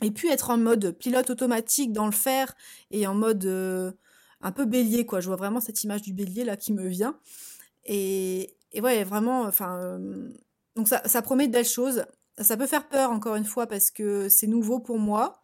et 0.02 0.10
puis 0.10 0.28
être 0.28 0.50
en 0.50 0.58
mode 0.58 0.90
pilote 0.98 1.30
automatique 1.30 1.92
dans 1.92 2.06
le 2.06 2.12
fer 2.12 2.54
et 2.90 3.06
en 3.06 3.14
mode 3.14 3.44
euh, 3.44 3.92
un 4.40 4.50
peu 4.50 4.64
bélier 4.64 5.06
quoi. 5.06 5.20
Je 5.20 5.28
vois 5.28 5.36
vraiment 5.36 5.60
cette 5.60 5.84
image 5.84 6.02
du 6.02 6.12
bélier 6.12 6.44
là 6.44 6.56
qui 6.56 6.72
me 6.72 6.88
vient. 6.88 7.18
Et, 7.84 8.56
et 8.72 8.80
ouais, 8.80 9.04
vraiment, 9.04 9.42
enfin, 9.42 9.76
euh, 9.78 10.28
donc 10.76 10.88
ça, 10.88 11.02
ça 11.06 11.22
promet 11.22 11.46
de 11.46 11.52
belles 11.52 11.64
choses. 11.64 12.04
Ça 12.42 12.56
peut 12.56 12.66
faire 12.66 12.88
peur 12.88 13.10
encore 13.10 13.36
une 13.36 13.44
fois 13.44 13.66
parce 13.66 13.90
que 13.90 14.28
c'est 14.28 14.46
nouveau 14.46 14.80
pour 14.80 14.98
moi. 14.98 15.42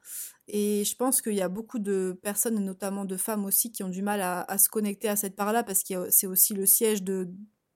Et 0.48 0.82
je 0.84 0.96
pense 0.96 1.20
qu'il 1.20 1.34
y 1.34 1.42
a 1.42 1.48
beaucoup 1.48 1.78
de 1.78 2.18
personnes, 2.22 2.58
notamment 2.64 3.04
de 3.04 3.16
femmes 3.16 3.44
aussi, 3.44 3.70
qui 3.70 3.82
ont 3.82 3.88
du 3.88 4.02
mal 4.02 4.20
à, 4.22 4.58
se 4.58 4.68
connecter 4.68 5.08
à 5.08 5.16
cette 5.16 5.36
part-là 5.36 5.62
parce 5.62 5.82
que 5.82 6.10
c'est 6.10 6.26
aussi 6.26 6.54
le 6.54 6.64
siège 6.64 7.02
de 7.02 7.28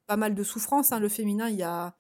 pas 0.07 0.17
mal 0.17 0.35
de 0.35 0.43
souffrances. 0.43 0.91
Hein. 0.91 0.99
Le 0.99 1.11
féminin, 1.11 1.51
il 1.51 1.57
y 1.57 1.63
a, 1.63 1.95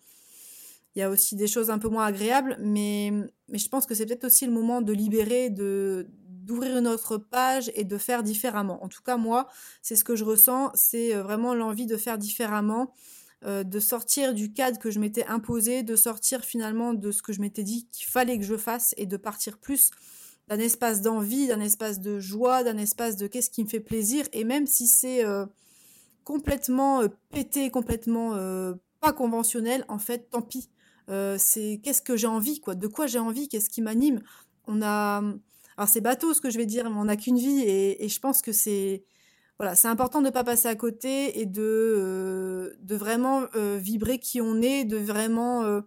il 0.95 1.01
y 1.01 1.03
a 1.03 1.11
aussi 1.11 1.37
des 1.37 1.47
choses 1.47 1.71
un 1.71 1.79
peu 1.79 1.89
moins 1.89 2.07
agréables, 2.07 2.57
mais, 2.59 3.13
mais 3.49 3.59
je 3.59 3.69
pense 3.69 3.85
que 3.85 3.95
c'est 3.95 4.07
peut-être 4.07 4.25
aussi 4.25 4.47
le 4.47 4.53
moment 4.53 4.81
de 4.81 4.93
libérer, 4.93 5.51
de 5.51 6.09
d'ouvrir 6.43 6.77
une 6.77 6.89
autre 6.89 7.19
page 7.19 7.71
et 7.77 7.85
de 7.85 7.97
faire 7.99 8.25
différemment. 8.25 8.83
En 8.83 8.89
tout 8.89 9.03
cas, 9.03 9.17
moi, 9.17 9.49
c'est 9.81 9.95
ce 9.95 10.03
que 10.03 10.17
je 10.17 10.25
ressens, 10.25 10.73
c'est 10.75 11.15
euh, 11.15 11.23
vraiment 11.23 11.55
l'envie 11.55 11.87
de 11.87 11.97
faire 11.97 12.19
différemment, 12.19 12.95
euh, 13.45 13.65
de 13.65 13.81
sortir 13.81 14.35
du 14.35 14.53
cadre 14.53 14.79
que 14.79 14.91
je 14.91 14.99
m'étais 14.99 15.25
imposé, 15.27 15.83
de 15.83 15.97
sortir 15.97 16.45
finalement 16.45 16.95
de 16.95 17.11
ce 17.11 17.23
que 17.23 17.33
je 17.33 17.41
m'étais 17.41 17.63
dit 17.63 17.89
qu'il 17.93 18.07
fallait 18.07 18.39
que 18.39 18.45
je 18.45 18.57
fasse 18.57 18.95
et 18.97 19.07
de 19.07 19.17
partir 19.17 19.59
plus 19.59 19.91
d'un 20.49 20.59
espace 20.59 21.01
d'envie, 21.01 21.47
d'un 21.47 21.61
espace 21.61 22.01
de 22.01 22.19
joie, 22.21 22.65
d'un 22.65 22.79
espace 22.79 23.17
de 23.17 23.27
qu'est-ce 23.27 23.51
qui 23.51 23.65
me 23.65 23.69
fait 23.69 23.81
plaisir. 23.81 24.27
Et 24.33 24.45
même 24.45 24.67
si 24.67 24.87
c'est 24.87 25.25
euh, 25.25 25.47
complètement 26.25 27.03
pété, 27.31 27.71
complètement 27.71 28.37
pas 29.03 29.13
conventionnel, 29.13 29.85
en 29.89 29.99
fait, 29.99 30.31
tant 30.31 30.41
pis. 30.41 30.71
Euh, 31.11 31.37
c'est 31.39 31.81
qu'est-ce 31.83 32.01
que 32.01 32.17
j'ai 32.17 32.29
envie, 32.29 32.61
quoi, 32.61 32.75
de 32.75 32.87
quoi 32.87 33.07
j'ai 33.07 33.19
envie, 33.19 33.49
qu'est-ce 33.49 33.69
qui 33.69 33.83
m'anime? 33.83 34.23
On 34.67 34.81
a, 34.81 35.19
alors 35.77 35.89
c'est 35.89 36.01
bateau 36.01 36.33
ce 36.33 36.41
que 36.41 36.49
je 36.49 36.57
vais 36.57 36.67
dire, 36.67 36.89
mais 36.89 36.97
on 36.97 37.05
n'a 37.05 37.17
qu'une 37.17 37.37
vie 37.37 37.63
et, 37.67 38.09
je 38.09 38.21
pense 38.21 38.41
que 38.41 38.53
c'est, 38.53 39.05
voilà, 39.63 39.77
c'est 39.77 39.87
important 39.87 40.19
de 40.21 40.27
ne 40.27 40.31
pas 40.33 40.43
passer 40.43 40.67
à 40.67 40.75
côté 40.75 41.39
et 41.41 41.47
de, 41.47 41.63
euh, 41.63 42.77
de 42.81 42.97
vraiment 42.97 43.45
euh, 43.55 43.79
vibrer 43.81 44.19
qui 44.19 44.41
on 44.41 44.61
est, 44.61 44.85
de 44.85 44.97
vraiment 44.97 45.81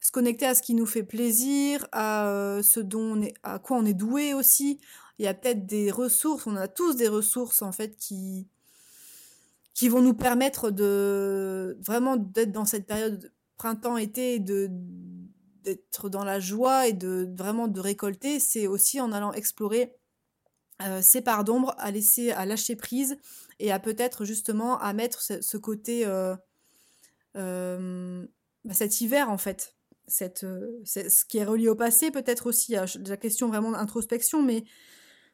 se 0.00 0.10
connecter 0.10 0.46
à 0.46 0.54
ce 0.54 0.62
qui 0.62 0.72
nous 0.72 0.86
fait 0.86 1.02
plaisir, 1.02 1.86
à 1.92 2.60
ce 2.62 2.80
dont 2.80 3.18
on 3.18 3.20
est, 3.20 3.34
à 3.42 3.58
quoi 3.58 3.76
on 3.76 3.84
est 3.84 3.92
doué 3.92 4.32
aussi. 4.32 4.80
Il 5.18 5.26
y 5.26 5.28
a 5.28 5.34
peut-être 5.34 5.66
des 5.66 5.90
ressources, 5.90 6.46
on 6.46 6.56
a 6.56 6.68
tous 6.68 6.96
des 6.96 7.08
ressources 7.08 7.60
en 7.60 7.70
fait 7.70 7.98
qui 7.98 8.46
qui 9.74 9.90
vont 9.90 10.00
nous 10.00 10.14
permettre 10.14 10.70
de 10.70 11.76
vraiment 11.82 12.16
d'être 12.16 12.50
dans 12.50 12.64
cette 12.64 12.86
période 12.86 13.30
printemps-été 13.58 14.38
de 14.38 14.70
d'être 15.64 16.08
dans 16.08 16.24
la 16.24 16.40
joie 16.40 16.86
et 16.86 16.94
de 16.94 17.28
vraiment 17.36 17.68
de 17.68 17.78
récolter, 17.78 18.40
c'est 18.40 18.66
aussi 18.66 19.02
en 19.02 19.12
allant 19.12 19.34
explorer 19.34 19.97
euh, 20.82 21.00
ces 21.02 21.20
parts 21.20 21.44
d'ombre, 21.44 21.74
à 21.78 21.90
laisser, 21.90 22.30
à 22.32 22.46
lâcher 22.46 22.76
prise 22.76 23.16
et 23.58 23.72
à 23.72 23.78
peut-être 23.78 24.24
justement 24.24 24.78
à 24.78 24.92
mettre 24.92 25.20
ce, 25.20 25.56
côté, 25.56 26.06
euh, 26.06 26.36
euh, 27.36 28.26
bah, 28.64 28.74
cet 28.74 29.00
hiver 29.00 29.30
en 29.30 29.38
fait, 29.38 29.74
cette, 30.06 30.46
ce 30.84 31.24
qui 31.24 31.38
est 31.38 31.44
relié 31.44 31.68
au 31.68 31.74
passé, 31.74 32.10
peut-être 32.10 32.46
aussi. 32.46 32.76
À 32.76 32.86
la 33.06 33.16
question 33.16 33.48
vraiment 33.48 33.72
d'introspection, 33.72 34.42
mais 34.42 34.64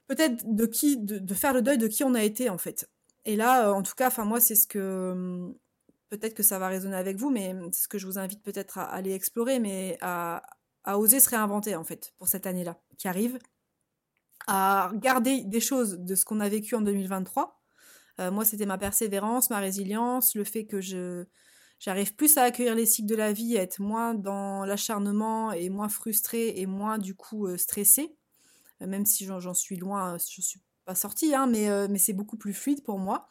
peut-être 0.07 0.45
de 0.47 0.67
qui, 0.67 0.97
de, 0.97 1.19
de, 1.19 1.35
faire 1.35 1.53
le 1.53 1.63
deuil 1.63 1.79
de 1.79 1.89
qui 1.89 2.05
on 2.05 2.15
a 2.15 2.23
été 2.23 2.49
en 2.51 2.59
fait. 2.59 2.89
Et 3.27 3.37
là, 3.37 3.73
en 3.73 3.83
tout 3.83 3.95
cas, 3.95 4.09
enfin 4.09 4.25
moi, 4.25 4.41
c'est 4.41 4.55
ce 4.55 4.67
que 4.67 5.55
peut-être 6.19 6.35
que 6.35 6.43
ça 6.43 6.59
va 6.59 6.69
résonner 6.69 6.97
avec 6.97 7.17
vous, 7.17 7.31
mais 7.31 7.55
c'est 7.73 7.83
ce 7.83 7.89
que 7.89 7.99
je 7.99 8.07
vous 8.07 8.19
invite 8.19 8.43
peut-être 8.43 8.79
à 8.79 8.85
aller 8.85 9.13
explorer, 9.13 9.59
mais 9.59 9.99
à, 10.01 10.43
oser 10.87 11.19
se 11.19 11.31
réinventer 11.31 11.77
en 11.77 11.85
fait 11.85 12.13
pour 12.19 12.29
cette 12.29 12.47
année-là 12.47 12.79
qui 12.99 13.09
arrive, 13.09 13.39
à 14.47 14.91
garder 14.95 15.43
des 15.45 15.61
choses 15.61 15.99
de 15.99 16.15
ce 16.15 16.25
qu'on 16.25 16.41
a 16.41 16.49
vécu 16.49 16.75
en 16.75 16.81
2023. 16.81 17.61
Euh, 18.21 18.31
moi, 18.31 18.45
c'était 18.45 18.67
ma 18.67 18.79
persévérance, 18.79 19.51
ma 19.51 19.59
résilience, 19.59 20.35
le 20.35 20.45
fait 20.45 20.67
que 20.67 20.81
je 20.81 21.25
j'arrive 21.81 22.15
plus 22.15 22.39
à 22.39 22.43
accueillir 22.45 22.75
les 22.75 22.87
cycles 22.87 23.09
de 23.09 23.17
la 23.17 23.33
vie, 23.33 23.59
à 23.59 23.63
être 23.63 23.81
moins 23.81 24.15
dans 24.15 24.65
l'acharnement 24.65 25.53
et 25.53 25.69
moins 25.69 25.89
frustrée 25.89 26.55
et 26.57 26.67
moins 26.67 26.99
du 26.99 27.15
coup 27.15 27.47
euh, 27.47 27.57
stressée, 27.57 28.17
euh, 28.81 28.87
même 28.87 29.05
si 29.05 29.27
j'en 29.27 29.55
suis 29.55 29.77
loin, 29.77 30.17
je 30.19 30.41
suis 30.41 30.61
pas 30.85 30.95
sortie, 30.95 31.35
hein, 31.35 31.47
mais, 31.47 31.89
mais 31.89 31.99
c'est 31.99 32.13
beaucoup 32.13 32.37
plus 32.37 32.53
fluide 32.53 32.83
pour 32.83 32.99
moi. 32.99 33.29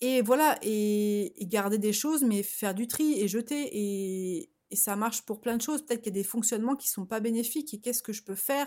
Et 0.00 0.22
voilà, 0.22 0.58
et, 0.62 1.34
garder 1.42 1.78
des 1.78 1.92
choses, 1.92 2.22
mais 2.22 2.42
faire 2.42 2.74
du 2.74 2.86
tri 2.86 3.20
et 3.20 3.28
jeter. 3.28 3.68
Et, 3.72 4.50
ça 4.72 4.96
marche 4.96 5.22
pour 5.22 5.40
plein 5.40 5.56
de 5.56 5.62
choses. 5.62 5.84
Peut-être 5.84 6.02
qu'il 6.02 6.14
y 6.14 6.18
a 6.18 6.20
des 6.20 6.28
fonctionnements 6.28 6.76
qui 6.76 6.88
sont 6.88 7.06
pas 7.06 7.20
bénéfiques. 7.20 7.72
Et 7.74 7.80
qu'est-ce 7.80 8.02
que 8.02 8.12
je 8.12 8.22
peux 8.22 8.34
faire 8.34 8.66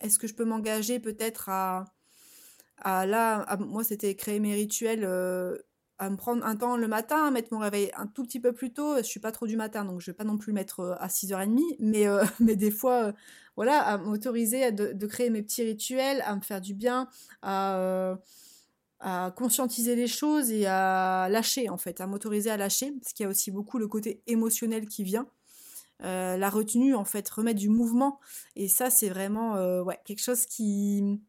Est-ce 0.00 0.18
que 0.18 0.26
je 0.26 0.34
peux 0.34 0.44
m'engager 0.44 1.00
peut-être 1.00 1.48
à, 1.48 1.86
là, 2.84 3.56
moi 3.58 3.84
c'était 3.84 4.14
créer 4.14 4.40
mes 4.40 4.54
rituels, 4.54 5.04
euh, 5.04 5.58
à 5.98 6.08
me 6.08 6.16
prendre 6.16 6.44
un 6.46 6.56
temps 6.56 6.76
le 6.76 6.88
matin, 6.88 7.26
à 7.26 7.30
mettre 7.30 7.52
mon 7.52 7.58
réveil 7.58 7.90
un 7.96 8.06
tout 8.06 8.22
petit 8.24 8.40
peu 8.40 8.52
plus 8.52 8.72
tôt. 8.72 8.96
Je 8.96 9.02
suis 9.02 9.20
pas 9.20 9.32
trop 9.32 9.46
du 9.46 9.56
matin, 9.56 9.84
donc 9.84 10.00
je 10.00 10.10
vais 10.10 10.16
pas 10.16 10.24
non 10.24 10.38
plus 10.38 10.52
mettre 10.52 10.96
à 10.98 11.08
6h30, 11.08 11.76
mais, 11.78 12.06
mais 12.40 12.56
des 12.56 12.70
fois, 12.70 13.12
voilà, 13.56 13.80
à 13.80 13.98
m'autoriser 13.98 14.72
de, 14.72 15.06
créer 15.06 15.30
mes 15.30 15.42
petits 15.42 15.62
rituels, 15.62 16.22
à 16.24 16.34
me 16.36 16.40
faire 16.40 16.60
du 16.60 16.74
bien, 16.74 17.08
à 17.42 19.30
conscientiser 19.36 19.96
les 19.96 20.06
choses 20.06 20.50
et 20.50 20.66
à 20.66 21.28
lâcher 21.30 21.68
en 21.68 21.78
fait, 21.78 22.00
à 22.00 22.06
m'autoriser 22.06 22.50
à 22.50 22.56
lâcher, 22.56 22.92
parce 23.00 23.12
qu'il 23.12 23.24
y 23.24 23.26
a 23.26 23.30
aussi 23.30 23.50
beaucoup 23.50 23.78
le 23.78 23.88
côté 23.88 24.22
émotionnel 24.26 24.86
qui 24.88 25.04
vient. 25.04 25.26
Euh, 26.02 26.38
la 26.38 26.48
retenue 26.48 26.94
en 26.94 27.04
fait, 27.04 27.28
remettre 27.28 27.58
du 27.58 27.68
mouvement. 27.68 28.20
Et 28.56 28.68
ça 28.68 28.90
c'est 28.90 29.08
vraiment 29.08 29.56
euh, 29.56 29.82
ouais, 29.82 29.98
quelque 30.04 30.22
chose 30.22 30.46
qui, 30.46 31.20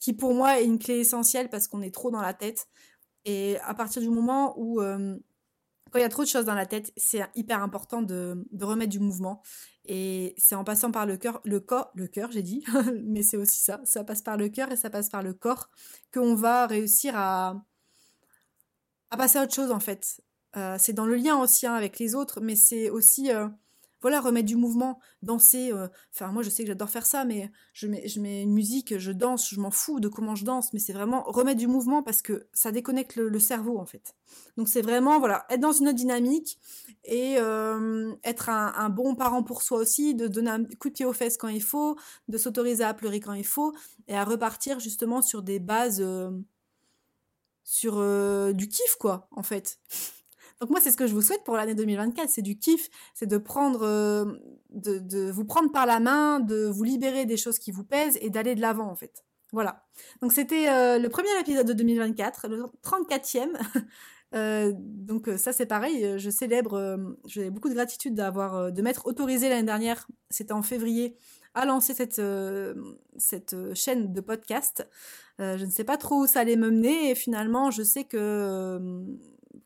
qui 0.00 0.12
pour 0.14 0.34
moi 0.34 0.60
est 0.60 0.64
une 0.64 0.78
clé 0.78 0.98
essentielle 1.00 1.50
parce 1.50 1.68
qu'on 1.68 1.82
est 1.82 1.94
trop 1.94 2.10
dans 2.10 2.22
la 2.22 2.34
tête. 2.34 2.68
Et 3.24 3.58
à 3.60 3.74
partir 3.74 4.00
du 4.00 4.08
moment 4.08 4.54
où 4.58 4.80
euh, 4.80 5.16
quand 5.90 5.98
il 5.98 6.02
y 6.02 6.04
a 6.04 6.08
trop 6.08 6.22
de 6.22 6.28
choses 6.28 6.46
dans 6.46 6.54
la 6.54 6.66
tête, 6.66 6.92
c'est 6.96 7.22
hyper 7.34 7.62
important 7.62 8.02
de, 8.02 8.46
de, 8.50 8.64
remettre 8.64 8.90
du 8.90 9.00
mouvement. 9.00 9.42
Et 9.84 10.34
c'est 10.38 10.54
en 10.54 10.64
passant 10.64 10.90
par 10.90 11.06
le 11.06 11.16
cœur, 11.16 11.40
le 11.44 11.60
corps, 11.60 11.90
le 11.94 12.06
cœur, 12.06 12.30
j'ai 12.30 12.42
dit, 12.42 12.64
mais 13.04 13.22
c'est 13.22 13.36
aussi 13.36 13.60
ça. 13.60 13.80
Ça 13.84 14.04
passe 14.04 14.22
par 14.22 14.36
le 14.36 14.48
cœur 14.48 14.70
et 14.72 14.76
ça 14.76 14.90
passe 14.90 15.10
par 15.10 15.22
le 15.22 15.34
corps 15.34 15.70
qu'on 16.14 16.34
va 16.34 16.66
réussir 16.66 17.14
à, 17.16 17.62
à 19.10 19.16
passer 19.16 19.38
à 19.38 19.42
autre 19.44 19.54
chose 19.54 19.70
en 19.70 19.80
fait. 19.80 20.22
C'est 20.78 20.92
dans 20.92 21.06
le 21.06 21.14
lien 21.14 21.40
aussi 21.40 21.68
hein, 21.68 21.74
avec 21.74 22.00
les 22.00 22.16
autres, 22.16 22.40
mais 22.40 22.56
c'est 22.56 22.90
aussi 22.90 23.30
voilà, 24.00 24.20
remettre 24.20 24.46
du 24.46 24.56
mouvement, 24.56 25.00
danser. 25.22 25.72
Euh, 25.72 25.88
enfin, 26.14 26.30
moi, 26.32 26.42
je 26.42 26.50
sais 26.50 26.62
que 26.62 26.68
j'adore 26.68 26.90
faire 26.90 27.06
ça, 27.06 27.24
mais 27.24 27.50
je 27.72 27.86
mets, 27.86 28.06
je 28.06 28.20
mets 28.20 28.42
une 28.42 28.52
musique, 28.52 28.96
je 28.98 29.12
danse, 29.12 29.50
je 29.50 29.60
m'en 29.60 29.70
fous 29.70 30.00
de 30.00 30.08
comment 30.08 30.34
je 30.34 30.44
danse, 30.44 30.72
mais 30.72 30.78
c'est 30.78 30.92
vraiment 30.92 31.22
remettre 31.24 31.58
du 31.58 31.66
mouvement 31.66 32.02
parce 32.02 32.22
que 32.22 32.46
ça 32.52 32.70
déconnecte 32.70 33.16
le, 33.16 33.38
cerveau, 33.38 33.78
en 33.78 33.86
fait. 33.86 34.14
Donc, 34.56 34.68
c'est 34.68 34.82
vraiment, 34.82 35.18
voilà, 35.18 35.46
être 35.50 35.60
dans 35.60 35.72
une 35.72 35.88
autre 35.88 35.96
dynamique 35.96 36.58
et 37.04 37.36
euh, 37.38 38.12
être 38.24 38.48
un, 38.48 38.88
bon 38.88 39.14
parent 39.14 39.42
pour 39.42 39.62
soi 39.62 39.78
aussi, 39.78 40.14
de 40.14 40.28
donner 40.28 40.50
un 40.50 40.64
coup 40.64 40.88
de 40.88 40.94
pied 40.94 41.04
aux 41.04 41.12
fesses 41.12 41.36
quand 41.36 41.48
il 41.48 41.62
faut, 41.62 41.96
de 42.28 42.38
s'autoriser 42.38 42.84
à 42.84 42.94
pleurer 42.94 43.20
quand 43.20 43.34
il 43.34 43.46
faut 43.46 43.74
et 44.06 44.16
à 44.16 44.24
repartir 44.24 44.80
justement 44.80 45.22
sur 45.22 45.42
des 45.42 45.58
bases, 45.58 46.00
euh, 46.00 46.30
sur 47.64 47.96
du 48.54 48.68
kiff, 48.68 48.96
quoi, 48.98 49.28
en 49.30 49.42
fait. 49.42 49.78
Donc 50.60 50.70
moi, 50.70 50.80
c'est 50.80 50.90
ce 50.90 50.96
que 50.96 51.06
je 51.06 51.14
vous 51.14 51.22
souhaite 51.22 51.44
pour 51.44 51.56
l'année 51.56 51.74
2024, 51.74 52.28
c'est 52.28 52.42
du 52.42 52.58
kiff, 52.58 52.88
c'est 53.14 53.26
de 53.26 53.38
prendre, 53.38 53.82
euh, 53.82 54.24
de, 54.70 55.30
vous 55.30 55.44
prendre 55.44 55.70
par 55.70 55.86
la 55.86 56.00
main, 56.00 56.40
de 56.40 56.66
vous 56.66 56.82
libérer 56.82 57.26
des 57.26 57.36
choses 57.36 57.58
qui 57.58 57.70
vous 57.70 57.84
pèsent 57.84 58.18
et 58.20 58.30
d'aller 58.30 58.54
de 58.54 58.60
l'avant 58.60 58.90
en 58.90 58.96
fait. 58.96 59.24
Voilà. 59.52 59.86
Donc 60.20 60.32
c'était 60.32 60.68
euh, 60.68 60.98
le 60.98 61.08
premier 61.08 61.28
épisode 61.40 61.66
de 61.66 61.72
2024, 61.72 62.48
le 62.48 62.64
34e. 62.82 63.50
Euh, 64.34 64.74
donc 64.76 65.30
ça 65.38 65.54
c'est 65.54 65.64
pareil, 65.64 66.18
je 66.18 66.28
célèbre, 66.28 67.16
j'ai 67.24 67.48
beaucoup 67.48 67.70
de 67.70 67.74
gratitude 67.74 68.14
d'avoir, 68.14 68.70
de 68.70 68.82
m'être 68.82 69.06
autorisé 69.06 69.48
l'année 69.48 69.62
dernière, 69.62 70.06
c'était 70.28 70.52
en 70.52 70.60
février, 70.60 71.16
à 71.54 71.64
lancer 71.64 71.94
cette, 71.94 72.20
cette 73.16 73.56
chaîne 73.72 74.12
de 74.12 74.20
podcast. 74.20 74.86
je 75.38 75.64
ne 75.64 75.70
sais 75.70 75.84
pas 75.84 75.96
trop 75.96 76.24
où 76.24 76.26
ça 76.26 76.40
allait 76.40 76.56
me 76.56 76.70
mener 76.70 77.10
et 77.10 77.14
finalement 77.14 77.70
je 77.70 77.82
sais 77.82 78.04
que 78.04 78.78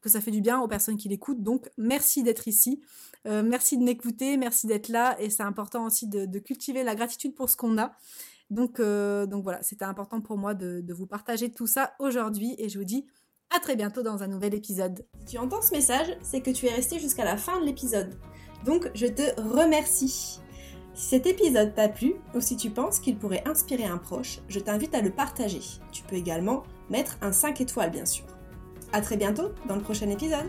que 0.00 0.08
ça 0.08 0.20
fait 0.20 0.30
du 0.30 0.40
bien 0.40 0.60
aux 0.60 0.68
personnes 0.68 0.96
qui 0.96 1.08
l'écoutent. 1.08 1.42
Donc, 1.42 1.70
merci 1.76 2.22
d'être 2.22 2.48
ici. 2.48 2.80
Euh, 3.26 3.42
merci 3.42 3.78
de 3.78 3.84
m'écouter, 3.84 4.36
merci 4.36 4.66
d'être 4.66 4.88
là. 4.88 5.16
Et 5.20 5.30
c'est 5.30 5.42
important 5.42 5.86
aussi 5.86 6.08
de, 6.08 6.38
cultiver 6.38 6.82
la 6.82 6.94
gratitude 6.94 7.34
pour 7.34 7.48
ce 7.48 7.56
qu'on 7.56 7.78
a. 7.78 7.92
Donc, 8.50 8.80
euh, 8.80 9.26
donc 9.26 9.44
voilà, 9.44 9.62
c'était 9.62 9.84
important 9.84 10.20
pour 10.20 10.36
moi 10.36 10.54
de, 10.54 10.92
vous 10.92 11.06
partager 11.06 11.50
tout 11.50 11.66
ça 11.66 11.94
aujourd'hui. 11.98 12.54
Et 12.58 12.68
je 12.68 12.78
vous 12.78 12.84
dis 12.84 13.06
à 13.54 13.60
très 13.60 13.76
bientôt 13.76 14.02
dans 14.02 14.22
un 14.22 14.28
nouvel 14.28 14.54
épisode. 14.54 15.04
Si 15.20 15.34
tu 15.34 15.38
entends 15.38 15.62
ce 15.62 15.72
message, 15.72 16.16
c'est 16.22 16.40
que 16.40 16.50
tu 16.50 16.66
es 16.66 16.74
resté 16.74 16.98
jusqu'à 16.98 17.24
la 17.24 17.36
fin 17.36 17.60
de 17.60 17.66
l'épisode. 17.66 18.18
Donc, 18.64 18.90
je 18.94 19.06
te 19.06 19.40
remercie. 19.40 20.40
Si 20.94 21.08
cet 21.08 21.26
épisode 21.26 21.74
t'a 21.74 21.88
plu 21.88 22.14
ou 22.34 22.40
si 22.40 22.56
tu 22.56 22.70
penses 22.70 22.98
qu'il 22.98 23.16
pourrait 23.16 23.42
inspirer 23.46 23.84
un 23.84 23.96
proche, 23.96 24.40
je 24.48 24.60
t'invite 24.60 24.94
à 24.94 25.00
le 25.00 25.10
partager. 25.10 25.60
Tu 25.90 26.02
peux 26.02 26.16
également 26.16 26.64
mettre 26.90 27.16
un 27.22 27.32
5 27.32 27.60
étoiles, 27.62 27.90
bien 27.90 28.04
sûr. 28.04 28.26
A 28.92 29.00
très 29.00 29.16
bientôt 29.16 29.52
dans 29.66 29.76
le 29.76 29.80
prochain 29.80 30.08
épisode 30.10 30.46